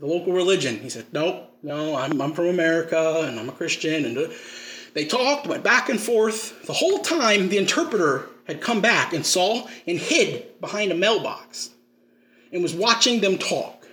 [0.00, 0.78] the local religion.
[0.78, 4.04] He said, Nope no, I'm, I'm from America and I'm a Christian.
[4.04, 4.18] And
[4.94, 6.66] they talked, went back and forth.
[6.66, 11.70] The whole time, the interpreter had come back and saw and hid behind a mailbox
[12.52, 13.86] and was watching them talk.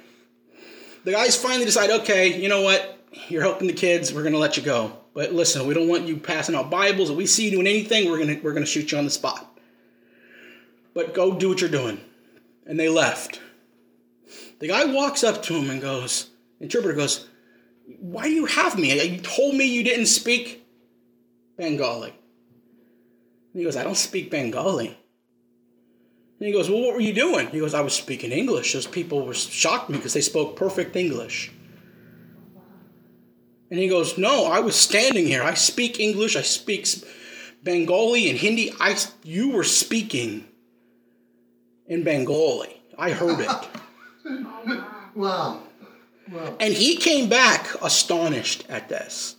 [1.04, 3.00] The guys finally decide, okay, you know what?
[3.28, 4.14] You're helping the kids.
[4.14, 4.98] We're going to let you go.
[5.14, 7.10] But listen, we don't want you passing out Bibles.
[7.10, 9.06] If we see you doing anything, we're going to, we're going to shoot you on
[9.06, 9.60] the spot.
[10.94, 12.00] But go do what you're doing.
[12.66, 13.40] And they left.
[14.60, 16.30] The guy walks up to him and goes,
[16.60, 17.28] interpreter goes,
[18.00, 19.00] why do you have me?
[19.02, 20.65] You told me you didn't speak
[21.58, 22.10] Bengali.
[22.10, 24.98] And he goes, I don't speak Bengali.
[26.40, 27.48] And he goes, Well, what were you doing?
[27.48, 28.74] He goes, I was speaking English.
[28.74, 31.52] Those people were shocked me because they spoke perfect English.
[33.72, 35.44] And he goes, No, I was standing here.
[35.44, 36.36] I speak English.
[36.36, 36.88] I speak
[37.64, 38.74] Bengali and Hindi.
[38.80, 40.46] I, you were speaking
[41.88, 42.82] in Bengali.
[42.98, 44.82] I heard it.
[45.16, 45.62] wow.
[46.60, 49.35] And he came back astonished at this.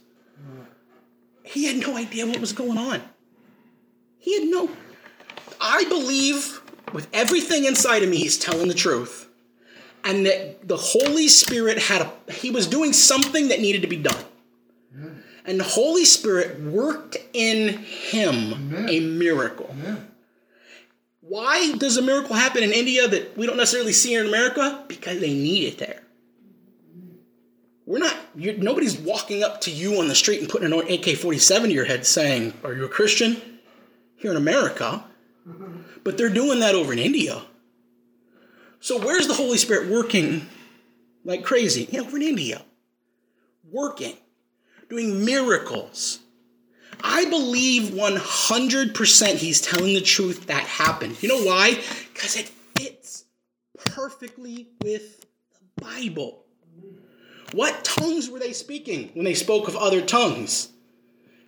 [1.47, 3.03] He had no idea what was going on.
[4.19, 4.69] He had no.
[5.61, 6.61] I believe
[6.93, 9.29] with everything inside of me, he's telling the truth.
[10.05, 12.33] And that the Holy Spirit had a.
[12.33, 14.25] He was doing something that needed to be done.
[15.45, 18.89] And the Holy Spirit worked in him Amen.
[18.89, 19.69] a miracle.
[19.71, 20.09] Amen.
[21.21, 24.85] Why does a miracle happen in India that we don't necessarily see in America?
[24.89, 26.03] Because they need it there.
[28.37, 31.75] We're nobody's walking up to you on the street and putting an AK 47 to
[31.75, 33.41] your head saying, Are you a Christian?
[34.17, 35.05] Here in America.
[36.05, 37.43] But they're doing that over in India.
[38.81, 40.47] So where's the Holy Spirit working
[41.25, 41.89] like crazy?
[41.91, 42.63] Yeah, over in India.
[43.71, 44.17] Working,
[44.91, 46.21] doing miracles.
[47.03, 51.23] I believe 100% he's telling the truth that happened.
[51.23, 51.81] You know why?
[52.13, 53.25] Because it fits
[53.85, 56.45] perfectly with the Bible.
[57.53, 60.69] What tongues were they speaking when they spoke of other tongues?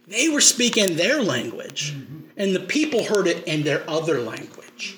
[0.07, 2.21] They were speaking their language, mm-hmm.
[2.37, 4.97] and the people heard it in their other language.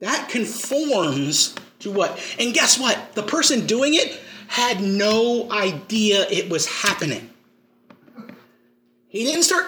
[0.00, 2.20] That conforms to what?
[2.38, 3.14] And guess what?
[3.14, 7.30] The person doing it had no idea it was happening.
[9.08, 9.66] He didn't start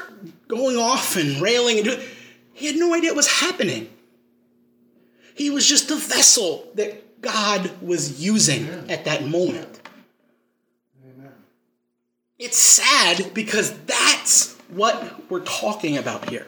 [0.48, 2.00] going off and railing and doing
[2.52, 3.88] he had no idea it was happening.
[5.34, 8.90] He was just a vessel that God was using Amen.
[8.90, 9.80] at that moment.
[11.04, 11.32] Amen.
[12.38, 16.46] It's sad because that's what we're talking about here.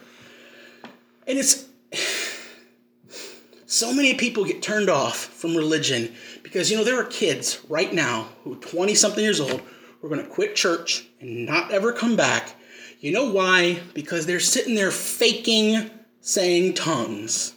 [1.26, 1.66] And it's
[3.66, 7.92] so many people get turned off from religion because you know there are kids right
[7.92, 9.60] now who 20 something years old
[10.00, 12.54] who are going to quit church and not ever come back.
[13.00, 13.80] You know why?
[13.94, 15.90] Because they're sitting there faking
[16.20, 17.54] saying tongues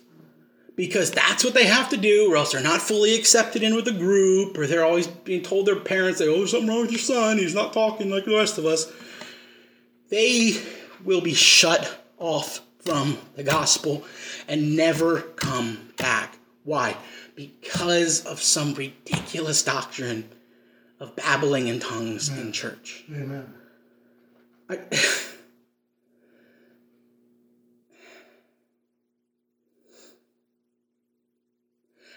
[0.82, 3.86] because that's what they have to do, or else they're not fully accepted in with
[3.86, 7.00] the group, or they're always being told their parents, "Oh, there's something wrong with your
[7.00, 7.38] son.
[7.38, 8.92] He's not talking like the rest of us."
[10.10, 10.60] They
[11.04, 14.04] will be shut off from the gospel
[14.48, 16.40] and never come back.
[16.64, 16.98] Why?
[17.36, 20.30] Because of some ridiculous doctrine
[21.00, 22.48] of babbling in tongues Amen.
[22.48, 23.04] in church.
[23.08, 23.54] Amen.
[24.68, 24.80] I,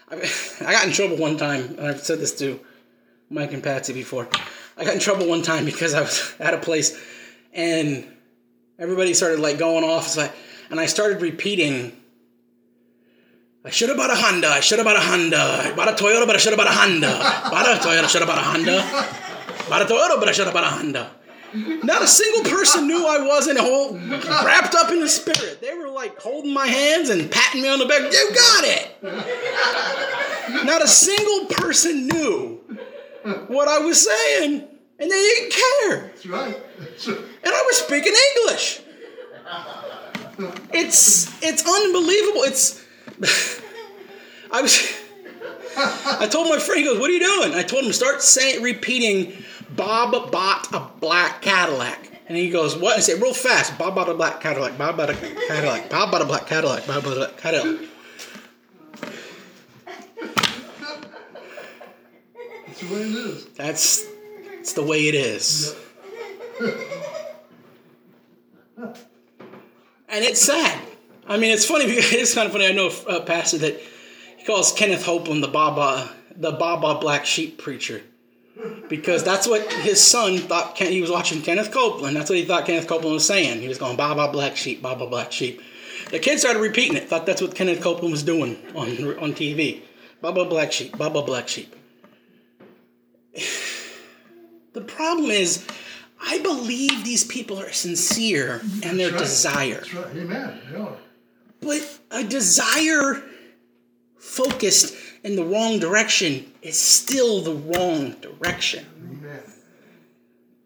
[0.09, 0.15] I,
[0.65, 2.59] I got in trouble one time, and I've said this to
[3.29, 4.27] Mike and Patsy before.
[4.77, 6.99] I got in trouble one time because I was at a place
[7.53, 8.05] and
[8.77, 10.17] everybody started like going off.
[10.69, 11.95] and I started repeating,
[13.63, 14.49] I should have bought a Honda.
[14.49, 15.37] I should have bought a Honda.
[15.37, 17.17] I bought a Toyota, but I should have bought a Honda.
[17.49, 18.83] bought a Toyota, should have bought a Honda.
[19.69, 21.11] Bought a Toyota, but I should have bought a Honda.
[21.55, 25.61] Not a single person knew I wasn't whole, wrapped up in the spirit.
[25.61, 28.01] They were like holding my hands and patting me on the back.
[28.01, 30.65] You got it.
[30.65, 32.59] Not a single person knew
[33.47, 34.67] what I was saying,
[34.99, 36.07] and they didn't care.
[36.07, 36.57] That's right.
[36.79, 37.17] That's right.
[37.17, 38.81] And I was speaking English.
[40.73, 42.43] It's it's unbelievable.
[42.43, 42.83] It's
[44.51, 44.95] I was
[45.77, 47.53] I told my friend, he goes, What are you doing?
[47.53, 52.11] I told him, start saying repeating Bob bought a black Cadillac.
[52.27, 52.97] And he goes, What?
[52.97, 56.21] I say, real fast, Bob bought a black Cadillac, Bob bought a Cadillac, Bob bought
[56.21, 57.81] a black Cadillac, Bob bought a black Cadillac.
[62.67, 63.45] That's the way it is.
[63.55, 64.05] That's
[64.59, 65.75] it's the way it is.
[70.09, 70.81] and it's sad.
[71.27, 72.67] I mean, it's funny because it's kind of funny.
[72.67, 73.79] I know a pastor that
[74.37, 78.01] he calls Kenneth Copeland the Baba, the Baba Black Sheep preacher,
[78.89, 80.77] because that's what his son thought.
[80.77, 82.15] He was watching Kenneth Copeland.
[82.15, 83.61] That's what he thought Kenneth Copeland was saying.
[83.61, 85.61] He was going Baba Black Sheep, Baba Black Sheep.
[86.11, 87.09] The kid started repeating it.
[87.09, 89.81] Thought that's what Kenneth Copeland was doing on on TV.
[90.21, 91.75] Baba Black Sheep, Baba Black Sheep.
[94.73, 95.65] The problem is
[96.21, 99.19] I believe these people are sincere and their right.
[99.19, 99.75] desire.
[99.75, 100.15] That's right.
[100.17, 100.61] Amen.
[100.73, 100.89] Yeah.
[101.61, 103.23] But a desire
[104.17, 108.85] focused in the wrong direction is still the wrong direction.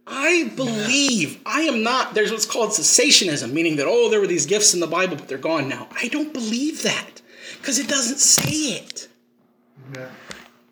[0.05, 4.45] I believe I am not, there's what's called cessationism, meaning that, oh, there were these
[4.45, 5.87] gifts in the Bible, but they're gone now.
[5.95, 7.21] I don't believe that
[7.57, 9.07] because it doesn't say it.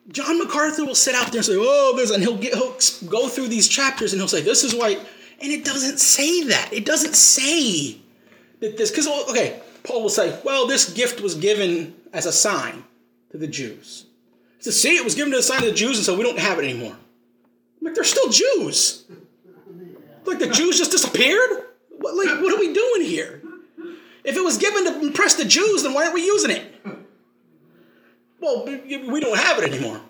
[0.09, 2.77] John MacArthur will sit out there and say, "Oh, there's," and he'll, get, he'll
[3.09, 4.91] go through these chapters and he'll say, "This is why,"
[5.41, 6.69] and it doesn't say that.
[6.71, 7.97] It doesn't say
[8.61, 12.31] that this because oh, okay, Paul will say, "Well, this gift was given as a
[12.31, 12.83] sign
[13.31, 14.05] to the Jews."
[14.63, 16.39] He "See, it was given to the sign of the Jews, and so we don't
[16.39, 16.97] have it anymore."
[17.79, 19.05] I'm like, they're still Jews.
[20.25, 21.63] Like the Jews just disappeared.
[21.89, 23.41] What, like, what are we doing here?
[24.23, 26.65] If it was given to impress the Jews, then why aren't we using it?
[28.39, 30.01] Well, we don't have it anymore.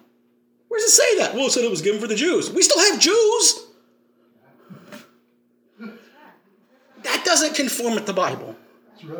[0.67, 1.35] Where does it say that?
[1.35, 2.49] Well, it said it was given for the Jews.
[2.49, 3.67] We still have Jews.
[7.03, 8.55] That doesn't conform with the Bible.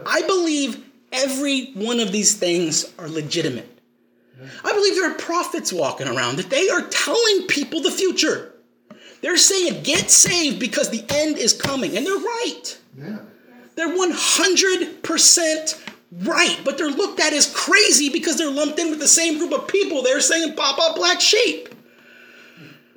[0.05, 3.76] I believe every one of these things are legitimate.
[4.63, 8.53] I believe there are prophets walking around that they are telling people the future.
[9.21, 11.95] They're saying, get saved because the end is coming.
[11.97, 12.77] And they're right.
[12.97, 13.19] Yeah.
[13.75, 19.07] They're 100% right, but they're looked at as crazy because they're lumped in with the
[19.07, 20.03] same group of people.
[20.03, 21.69] They're saying pop up black sheep.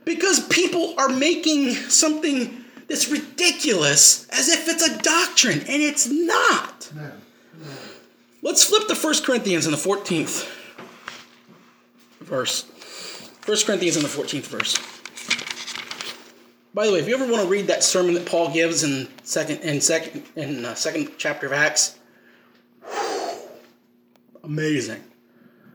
[0.05, 6.91] Because people are making something that's ridiculous as if it's a doctrine, and it's not.
[6.97, 7.11] Yeah.
[8.43, 10.49] Let's flip to 1 Corinthians in the 14th
[12.31, 12.65] verse.
[13.45, 14.79] 1 Corinthians in the 14th verse.
[16.73, 19.09] By the way, if you ever want to read that sermon that Paul gives in
[19.25, 21.99] second in second in uh, second chapter of Acts,
[24.45, 25.03] amazing.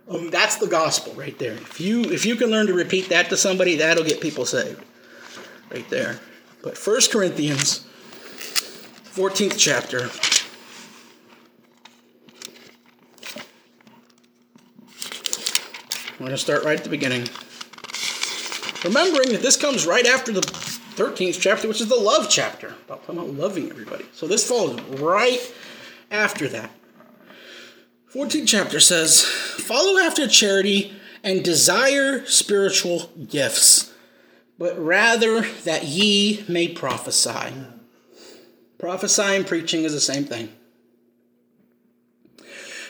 [0.08, 1.54] Um, that's the gospel right there.
[1.54, 4.82] If you if you can learn to repeat that to somebody, that'll get people saved.
[5.70, 6.20] Right there.
[6.64, 7.86] But 1 Corinthians
[9.14, 10.10] 14th chapter.
[16.26, 17.30] We're going to start right at the beginning.
[18.84, 23.08] Remembering that this comes right after the 13th chapter, which is the love chapter, about
[23.08, 24.08] about loving everybody.
[24.12, 25.40] So this follows right
[26.10, 26.72] after that.
[28.12, 33.94] 14th chapter says, Follow after charity and desire spiritual gifts,
[34.58, 37.54] but rather that ye may prophesy.
[38.80, 40.52] Prophesy and preaching is the same thing.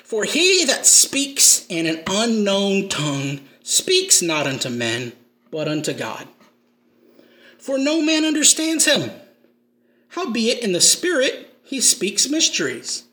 [0.06, 5.14] For he that speaks in an unknown tongue speaks not unto men,
[5.50, 6.28] but unto God.
[7.58, 9.10] For no man understands him.
[10.10, 13.06] Howbeit in the Spirit he speaks mysteries.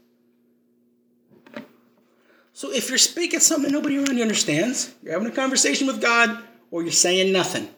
[2.53, 6.45] So if you're speaking something nobody around you understands, you're having a conversation with God,
[6.71, 7.71] or you're saying nothing.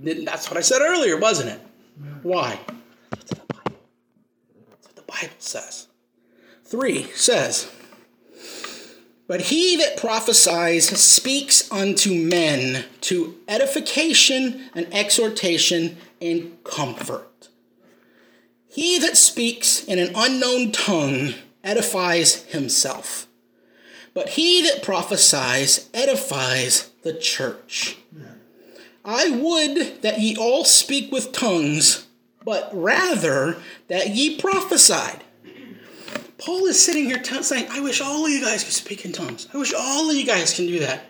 [0.00, 1.60] That's what I said earlier, wasn't it?
[2.22, 2.60] Why?
[3.10, 5.88] That's what the Bible says.
[6.68, 7.72] 3 says,
[9.26, 17.48] But he that prophesies speaks unto men to edification and exhortation and comfort.
[18.68, 21.32] He that speaks in an unknown tongue
[21.64, 23.26] edifies himself,
[24.12, 27.96] but he that prophesies edifies the church.
[29.06, 32.06] I would that ye all speak with tongues,
[32.44, 33.56] but rather
[33.88, 35.24] that ye prophesied.
[36.38, 39.12] Paul is sitting here t- saying, I wish all of you guys could speak in
[39.12, 39.48] tongues.
[39.52, 41.04] I wish all of you guys can do that.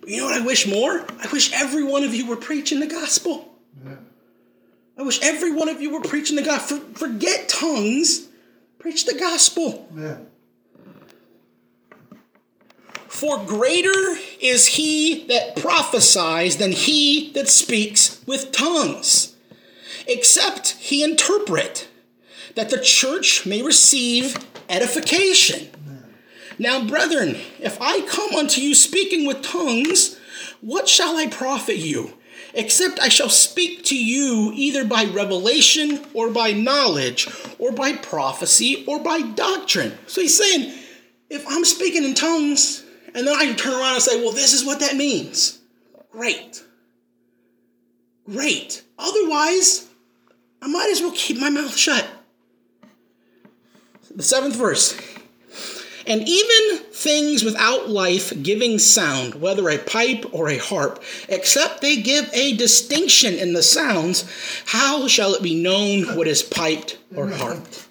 [0.00, 1.04] But you know what I wish more?
[1.22, 3.54] I wish every one of you were preaching the gospel.
[3.84, 3.96] Yeah.
[4.98, 6.78] I wish every one of you were preaching the gospel.
[6.94, 8.28] forget tongues,
[8.78, 9.88] preach the gospel.
[9.94, 10.18] Yeah.
[13.06, 19.36] For greater is he that prophesies than he that speaks with tongues,
[20.06, 21.88] except he interpret,
[22.54, 25.68] that the church may receive edification.
[26.58, 30.18] Now, brethren, if I come unto you speaking with tongues,
[30.60, 32.14] what shall I profit you?
[32.52, 38.84] Except I shall speak to you either by revelation or by knowledge or by prophecy
[38.86, 39.96] or by doctrine.
[40.06, 40.74] So he's saying,
[41.30, 44.64] if I'm speaking in tongues and then I turn around and say, well, this is
[44.64, 45.60] what that means,
[46.10, 46.62] great.
[48.28, 48.82] Great.
[48.98, 49.88] Otherwise,
[50.60, 52.06] I might as well keep my mouth shut.
[54.14, 54.98] The seventh verse.
[56.06, 61.96] And even things without life giving sound, whether a pipe or a harp, except they
[61.96, 64.24] give a distinction in the sounds,
[64.66, 67.86] how shall it be known what is piped or harped?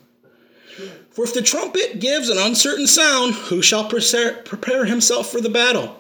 [1.11, 5.97] For if the trumpet gives an uncertain sound, who shall prepare himself for the battle?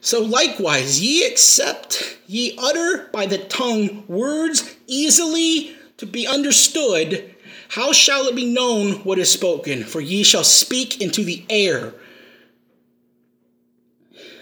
[0.00, 7.34] So likewise, ye accept, ye utter by the tongue words easily to be understood
[7.70, 9.84] how shall it be known what is spoken?
[9.84, 11.94] For ye shall speak into the air.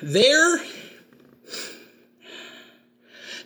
[0.00, 0.64] There,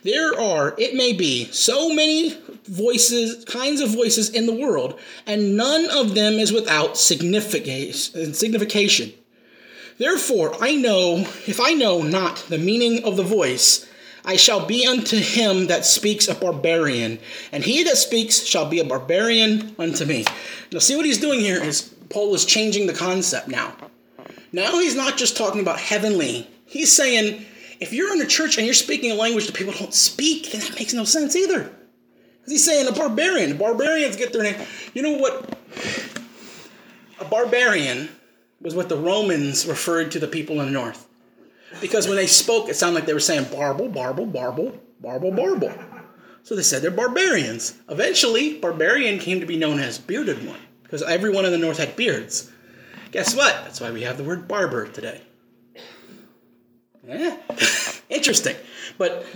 [0.04, 5.56] there are, it may be, so many voices, kinds of voices in the world, and
[5.56, 9.12] none of them is without signification.
[9.98, 13.84] Therefore, I know, if I know not the meaning of the voice,
[14.24, 17.18] I shall be unto him that speaks a barbarian,
[17.50, 20.24] and he that speaks shall be a barbarian unto me.
[20.70, 23.74] Now, see what he's doing here is Paul is changing the concept now.
[24.52, 27.44] Now he's not just talking about heavenly, he's saying,
[27.80, 30.60] if you're in a church and you're speaking a language that people don't speak, then
[30.60, 31.64] that makes no sense either.
[31.64, 33.56] Because he's saying a barbarian.
[33.56, 34.54] Barbarians get their name.
[34.94, 35.58] You know what?
[37.18, 38.08] A barbarian
[38.60, 41.08] was what the Romans referred to the people in the north
[41.80, 45.72] because when they spoke, it sounded like they were saying barble, barble, barble, barble, barble.
[46.42, 47.78] So they said they're barbarians.
[47.88, 51.96] Eventually, barbarian came to be known as bearded one because everyone in the north had
[51.96, 52.50] beards.
[53.12, 53.54] Guess what?
[53.64, 55.20] That's why we have the word barber today.
[57.06, 57.36] Yeah,
[58.08, 58.56] interesting.
[58.96, 59.26] But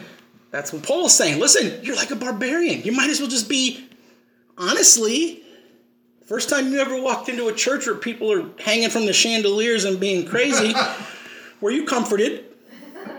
[0.50, 1.40] that's what Paul is saying.
[1.40, 2.82] Listen, you're like a barbarian.
[2.82, 3.88] You might as well just be,
[4.56, 5.42] honestly,
[6.24, 9.84] first time you ever walked into a church where people are hanging from the chandeliers
[9.84, 10.74] and being crazy.
[11.60, 12.44] Were you comforted?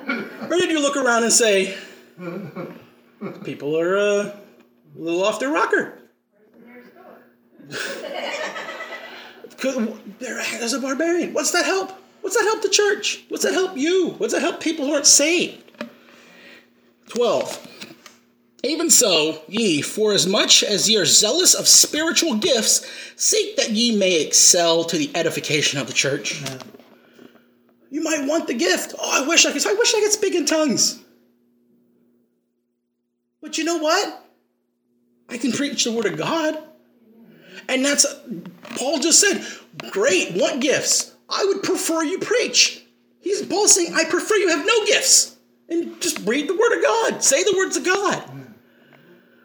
[0.08, 1.76] Or did you look around and say,
[3.44, 4.40] people are uh, a
[4.96, 6.00] little off their rocker?
[9.60, 11.34] There's a barbarian.
[11.34, 11.92] What's that help?
[12.22, 13.24] What's that help the church?
[13.30, 14.12] What's that help you?
[14.18, 15.64] What's that help people who aren't saved?
[17.10, 17.68] 12.
[18.64, 22.86] Even so, ye, for as much as ye are zealous of spiritual gifts,
[23.16, 26.42] seek that ye may excel to the edification of the church.
[26.44, 26.60] Amen.
[27.90, 28.94] You might want the gift.
[29.00, 29.66] Oh, I wish I could.
[29.66, 31.04] I wish I could speak in tongues.
[33.42, 34.24] But you know what?
[35.30, 36.58] I can preach the word of God.
[37.70, 38.06] And that's,
[38.78, 39.46] Paul just said,
[39.92, 41.16] great, what gifts?
[41.30, 42.84] I would prefer you preach.
[43.20, 45.36] He's Paul saying, I prefer you have no gifts.
[45.70, 47.24] And just read the word of God.
[47.24, 48.24] Say the words of God.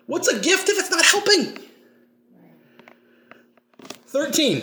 [0.07, 1.59] What's a gift if it's not helping?
[4.07, 4.63] 13.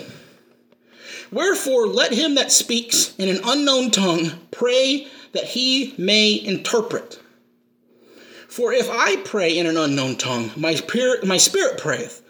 [1.32, 7.20] Wherefore, let him that speaks in an unknown tongue pray that he may interpret.
[8.48, 12.24] For if I pray in an unknown tongue, my spirit, my spirit prayeth,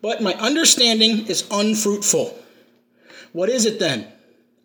[0.00, 2.38] but my understanding is unfruitful.
[3.32, 4.10] What is it then?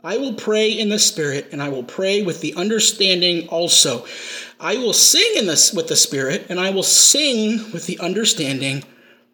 [0.04, 4.06] I will pray in the spirit, and I will pray with the understanding also.
[4.60, 8.84] I will sing in this with the spirit, and I will sing with the understanding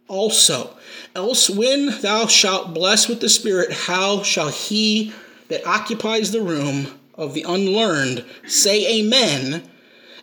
[0.08, 0.76] also.
[1.20, 5.14] Else, when thou shalt bless with the Spirit, how shall he
[5.50, 9.70] that occupies the room of the unlearned say Amen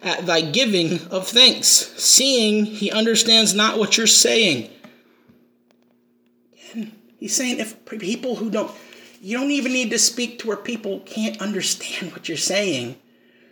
[0.01, 4.71] at thy giving of thanks, seeing he understands not what you're saying?
[6.73, 8.73] Again, He's saying if people who don't,
[9.21, 12.97] you don't even need to speak to where people can't understand what you're saying.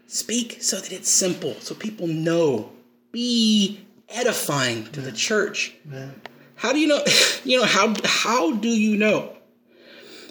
[0.06, 2.72] Speak so that it's simple, so people know.
[3.12, 5.74] Be edifying to the church.
[5.86, 6.22] Amen.
[6.56, 7.02] How do you know?
[7.44, 9.36] You know how how do you know?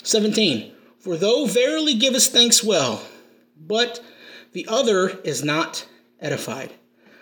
[0.02, 0.74] Seventeen.
[0.98, 3.04] For though verily givest thanks well,
[3.56, 4.04] but
[4.54, 5.86] the other is not
[6.20, 6.74] edified.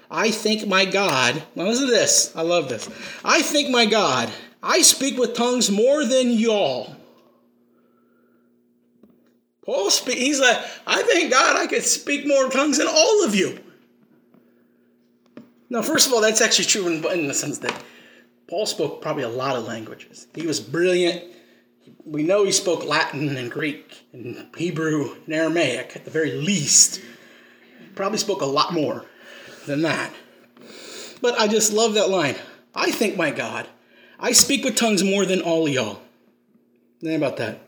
[0.10, 1.44] I thank my God.
[1.56, 2.32] Now listen to this.
[2.38, 2.90] I love this.
[3.26, 4.30] I thank my God.
[4.64, 6.96] I speak with tongues more than y'all.
[9.66, 10.18] Paul speak.
[10.18, 13.60] He's like, I thank God I could speak more tongues than all of you.
[15.70, 17.82] Now, first of all, that's actually true in, in the sense that
[18.52, 20.28] Paul spoke probably a lot of languages.
[20.36, 21.24] He was brilliant.
[22.04, 27.00] We know he spoke Latin and Greek and Hebrew and Aramaic at the very least.
[27.96, 29.06] Probably spoke a lot more
[29.68, 30.12] than that.
[31.22, 32.36] But I just love that line.
[32.76, 33.70] I think, my God.
[34.20, 36.02] I speak with tongues more than all y'all.
[37.00, 37.62] Think about that.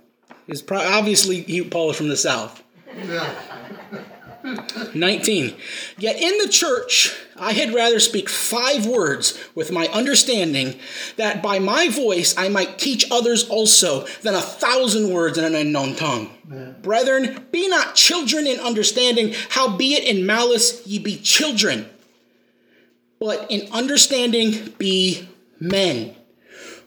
[0.47, 2.61] He's pro- obviously he, Paul is from the South.
[2.93, 3.33] Yeah.
[4.93, 5.55] 19.
[5.97, 10.79] Yet in the church I had rather speak five words with my understanding,
[11.15, 15.55] that by my voice I might teach others also, than a thousand words in an
[15.55, 16.29] unknown tongue.
[16.81, 21.89] Brethren, be not children in understanding, howbeit in malice ye be children,
[23.19, 25.27] but in understanding be
[25.59, 26.15] men.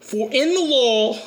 [0.00, 1.18] For in the law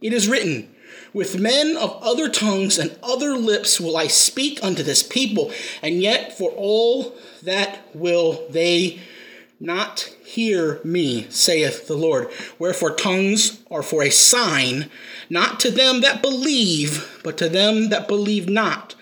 [0.00, 0.74] it is written,
[1.12, 5.50] with men of other tongues and other lips will I speak unto this people,
[5.82, 9.00] and yet for all that will they
[9.60, 12.28] not hear me, saith the Lord.
[12.58, 14.90] Wherefore tongues are for a sign,
[15.28, 18.94] not to them that believe, but to them that believe not.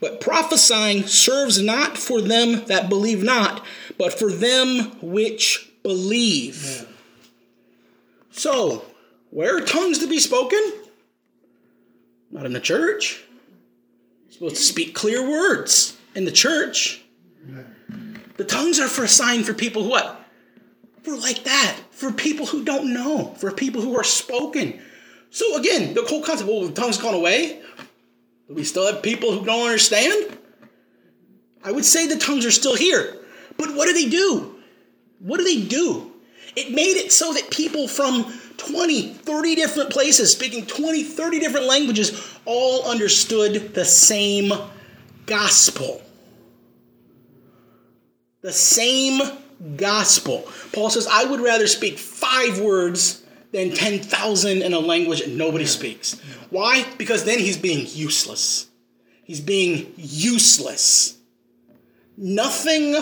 [0.00, 3.64] But prophesying serves not for them that believe not,
[3.98, 6.86] but for them which believe.
[8.30, 8.84] So,
[9.30, 10.60] where are tongues to be spoken?
[12.30, 13.24] Not in the church.
[14.24, 17.02] You're supposed to speak clear words in the church.
[18.36, 20.20] The tongues are for a sign for people who what?
[21.02, 21.76] For like that.
[21.90, 23.34] For people who don't know.
[23.38, 24.80] For people who are spoken.
[25.30, 27.60] So again, the whole concept, well, the tongue's gone away.
[28.48, 30.38] Do we still have people who don't understand?
[31.64, 33.16] I would say the tongues are still here.
[33.56, 34.54] But what do they do?
[35.18, 36.12] What do they do?
[36.56, 41.66] It made it so that people from 20, 30 different places, speaking 20, 30 different
[41.66, 44.52] languages, all understood the same
[45.26, 46.02] gospel.
[48.42, 49.20] The same
[49.76, 50.46] gospel.
[50.72, 56.20] Paul says, I would rather speak five words than 10,000 in a language nobody speaks.
[56.50, 56.86] Why?
[56.98, 58.68] Because then he's being useless.
[59.24, 61.18] He's being useless.
[62.16, 62.96] Nothing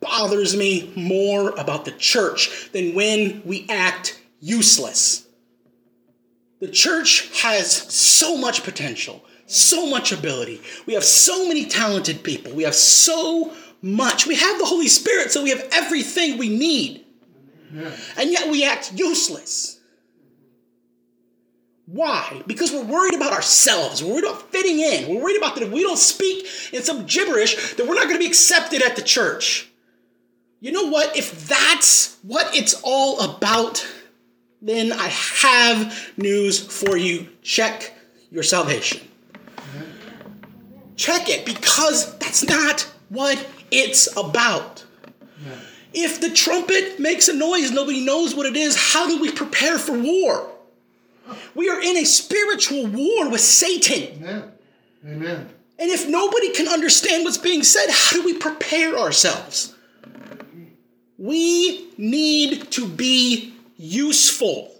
[0.00, 5.26] bothers me more about the church than when we act useless.
[6.60, 10.60] The church has so much potential, so much ability.
[10.86, 12.52] We have so many talented people.
[12.52, 14.26] We have so much.
[14.26, 17.04] We have the Holy Spirit, so we have everything we need.
[18.16, 19.78] And yet we act useless.
[21.86, 22.42] Why?
[22.46, 24.02] Because we're worried about ourselves.
[24.02, 25.08] We're worried about fitting in.
[25.08, 28.16] We're worried about that if we don't speak in some gibberish, that we're not going
[28.16, 29.70] to be accepted at the church.
[30.60, 31.16] You know what?
[31.16, 33.86] If that's what it's all about,
[34.60, 37.28] then I have news for you.
[37.42, 37.94] Check
[38.30, 39.00] your salvation.
[40.96, 44.84] Check it because that's not what it's about.
[45.94, 49.78] If the trumpet makes a noise, nobody knows what it is, how do we prepare
[49.78, 50.50] for war?
[51.54, 54.22] We are in a spiritual war with Satan.
[54.22, 54.52] Amen.
[55.06, 55.48] Amen.
[55.78, 59.74] And if nobody can understand what's being said, how do we prepare ourselves?
[61.16, 64.74] We need to be useful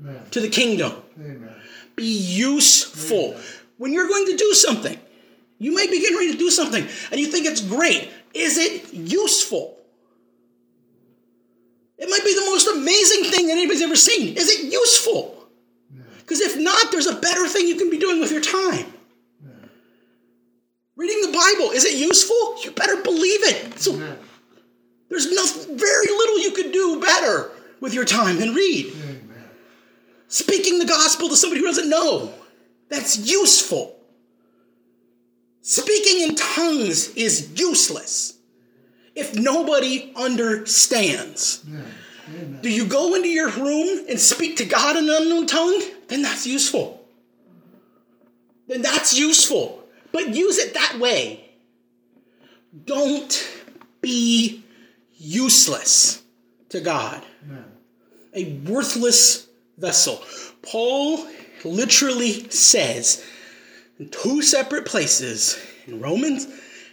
[0.00, 0.22] Amen.
[0.32, 0.92] to the kingdom.
[1.18, 1.54] Amen.
[1.94, 3.36] Be useful.
[3.76, 4.98] When you're going to do something,
[5.58, 8.10] you may be getting ready to do something and you think it's great.
[8.34, 9.76] Is it useful?
[11.98, 14.36] It might be the most amazing thing that anybody's ever seen.
[14.36, 15.36] Is it useful?
[16.18, 18.86] Because if not, there's a better thing you can be doing with your time.
[20.96, 22.62] Reading the Bible, is it useful?
[22.62, 23.78] You better believe it.
[23.78, 24.18] So Amen.
[25.08, 27.50] there's no, very little you could do better
[27.80, 28.86] with your time than read.
[28.86, 29.20] Amen.
[30.28, 32.32] Speaking the gospel to somebody who doesn't know,
[32.88, 33.96] that's useful.
[35.62, 38.38] Speaking in tongues is useless
[39.14, 41.64] if nobody understands.
[41.66, 42.60] Amen.
[42.62, 45.82] Do you go into your room and speak to God in an unknown tongue?
[46.08, 47.04] Then that's useful.
[48.68, 49.82] Then that's useful.
[50.12, 51.50] But use it that way.
[52.84, 53.48] Don't
[54.00, 54.64] be
[55.16, 56.22] useless
[56.70, 57.22] to God.
[57.44, 57.64] Amen.
[58.34, 59.48] A worthless
[59.78, 60.22] vessel.
[60.62, 61.26] Paul
[61.64, 63.24] literally says
[63.98, 66.46] in two separate places in Romans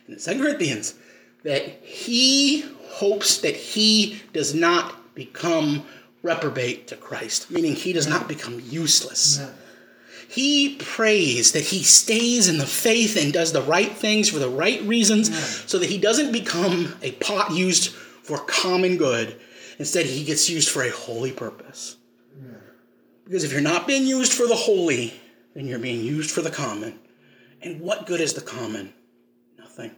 [0.08, 0.96] and in 2 Corinthians
[1.44, 5.86] that he hopes that he does not become
[6.24, 9.40] reprobate to Christ, meaning he does not become useless.
[9.40, 9.54] Amen.
[10.30, 14.50] He prays that he stays in the faith and does the right things for the
[14.50, 15.34] right reasons
[15.70, 19.40] so that he doesn't become a pot used for common good.
[19.78, 21.98] Instead, he gets used for a holy purpose.
[23.26, 25.14] Because if you're not being used for the holy,
[25.54, 26.98] then you're being used for the common.
[27.62, 28.94] And what good is the common?
[29.58, 29.92] Nothing.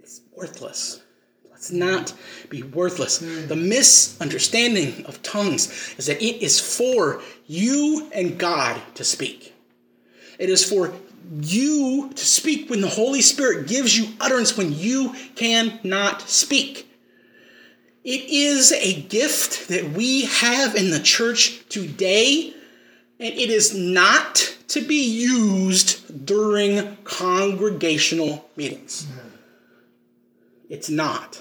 [0.00, 1.00] It's worthless.
[1.48, 2.12] Let's not
[2.48, 3.18] be worthless.
[3.18, 9.54] The misunderstanding of tongues is that it is for you and God to speak.
[10.40, 10.92] It is for
[11.40, 16.91] you to speak when the Holy Spirit gives you utterance when you cannot speak.
[18.04, 22.52] It is a gift that we have in the church today,
[23.20, 29.06] and it is not to be used during congregational meetings.
[30.68, 31.40] It's not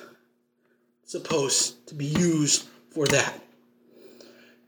[1.05, 3.41] supposed to be used for that.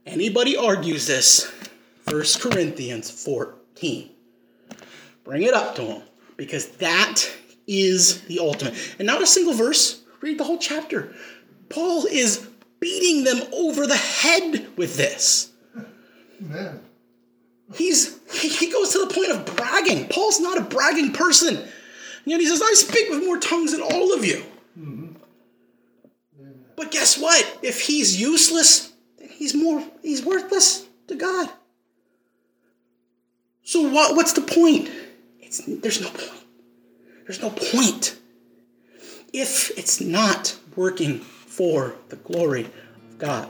[0.06, 1.52] Anybody argues this,
[2.10, 4.10] 1 Corinthians 14.
[5.24, 6.02] Bring it up to them
[6.38, 7.30] because that
[7.68, 8.74] is the ultimate.
[8.98, 11.14] And not a single verse, read the whole chapter.
[11.74, 12.47] Paul is
[12.80, 15.51] beating them over the head with this.
[16.41, 16.82] Amen.
[17.74, 20.07] He's he goes to the point of bragging.
[20.07, 21.65] Paul's not a bragging person.
[22.26, 24.43] Yet he says, I speak with more tongues than all of you.
[24.80, 25.13] Mm-hmm.
[26.76, 27.59] But guess what?
[27.61, 31.49] If he's useless, then he's more he's worthless to God.
[33.63, 34.91] So what what's the point?
[35.39, 36.43] It's there's no point.
[37.26, 38.17] There's no point.
[39.32, 41.26] If it's not working
[41.56, 43.47] for the glory of God.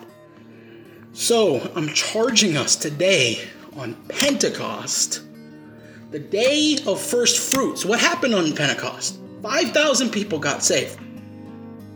[1.13, 3.39] So I'm charging us today
[3.77, 5.21] on Pentecost,
[6.11, 7.85] the day of first fruits.
[7.85, 9.19] What happened on Pentecost?
[9.41, 10.99] 5,000 people got saved.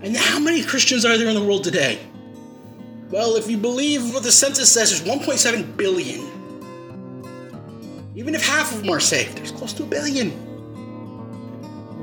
[0.01, 1.99] And how many Christians are there in the world today?
[3.09, 6.21] Well, if you believe what the census says, there's 1.7 billion.
[8.15, 10.31] Even if half of them are saved, there's close to a billion.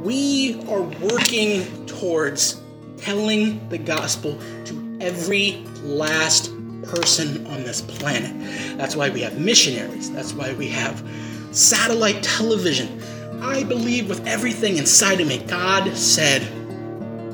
[0.02, 2.60] We are working towards
[2.98, 6.50] telling the gospel to every last
[6.84, 8.32] person on this planet.
[8.76, 10.10] That's why we have missionaries.
[10.10, 11.02] That's why we have
[11.50, 13.02] satellite television.
[13.42, 16.46] I believe with everything inside of me, God said,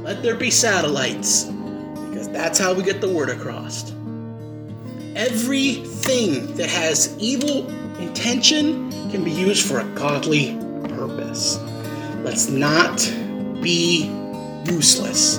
[0.03, 3.93] let there be satellites, because that's how we get the word across.
[5.15, 10.57] Everything that has evil intention can be used for a godly
[10.89, 11.59] purpose.
[12.23, 12.99] Let's not
[13.61, 14.07] be
[14.65, 15.39] useless.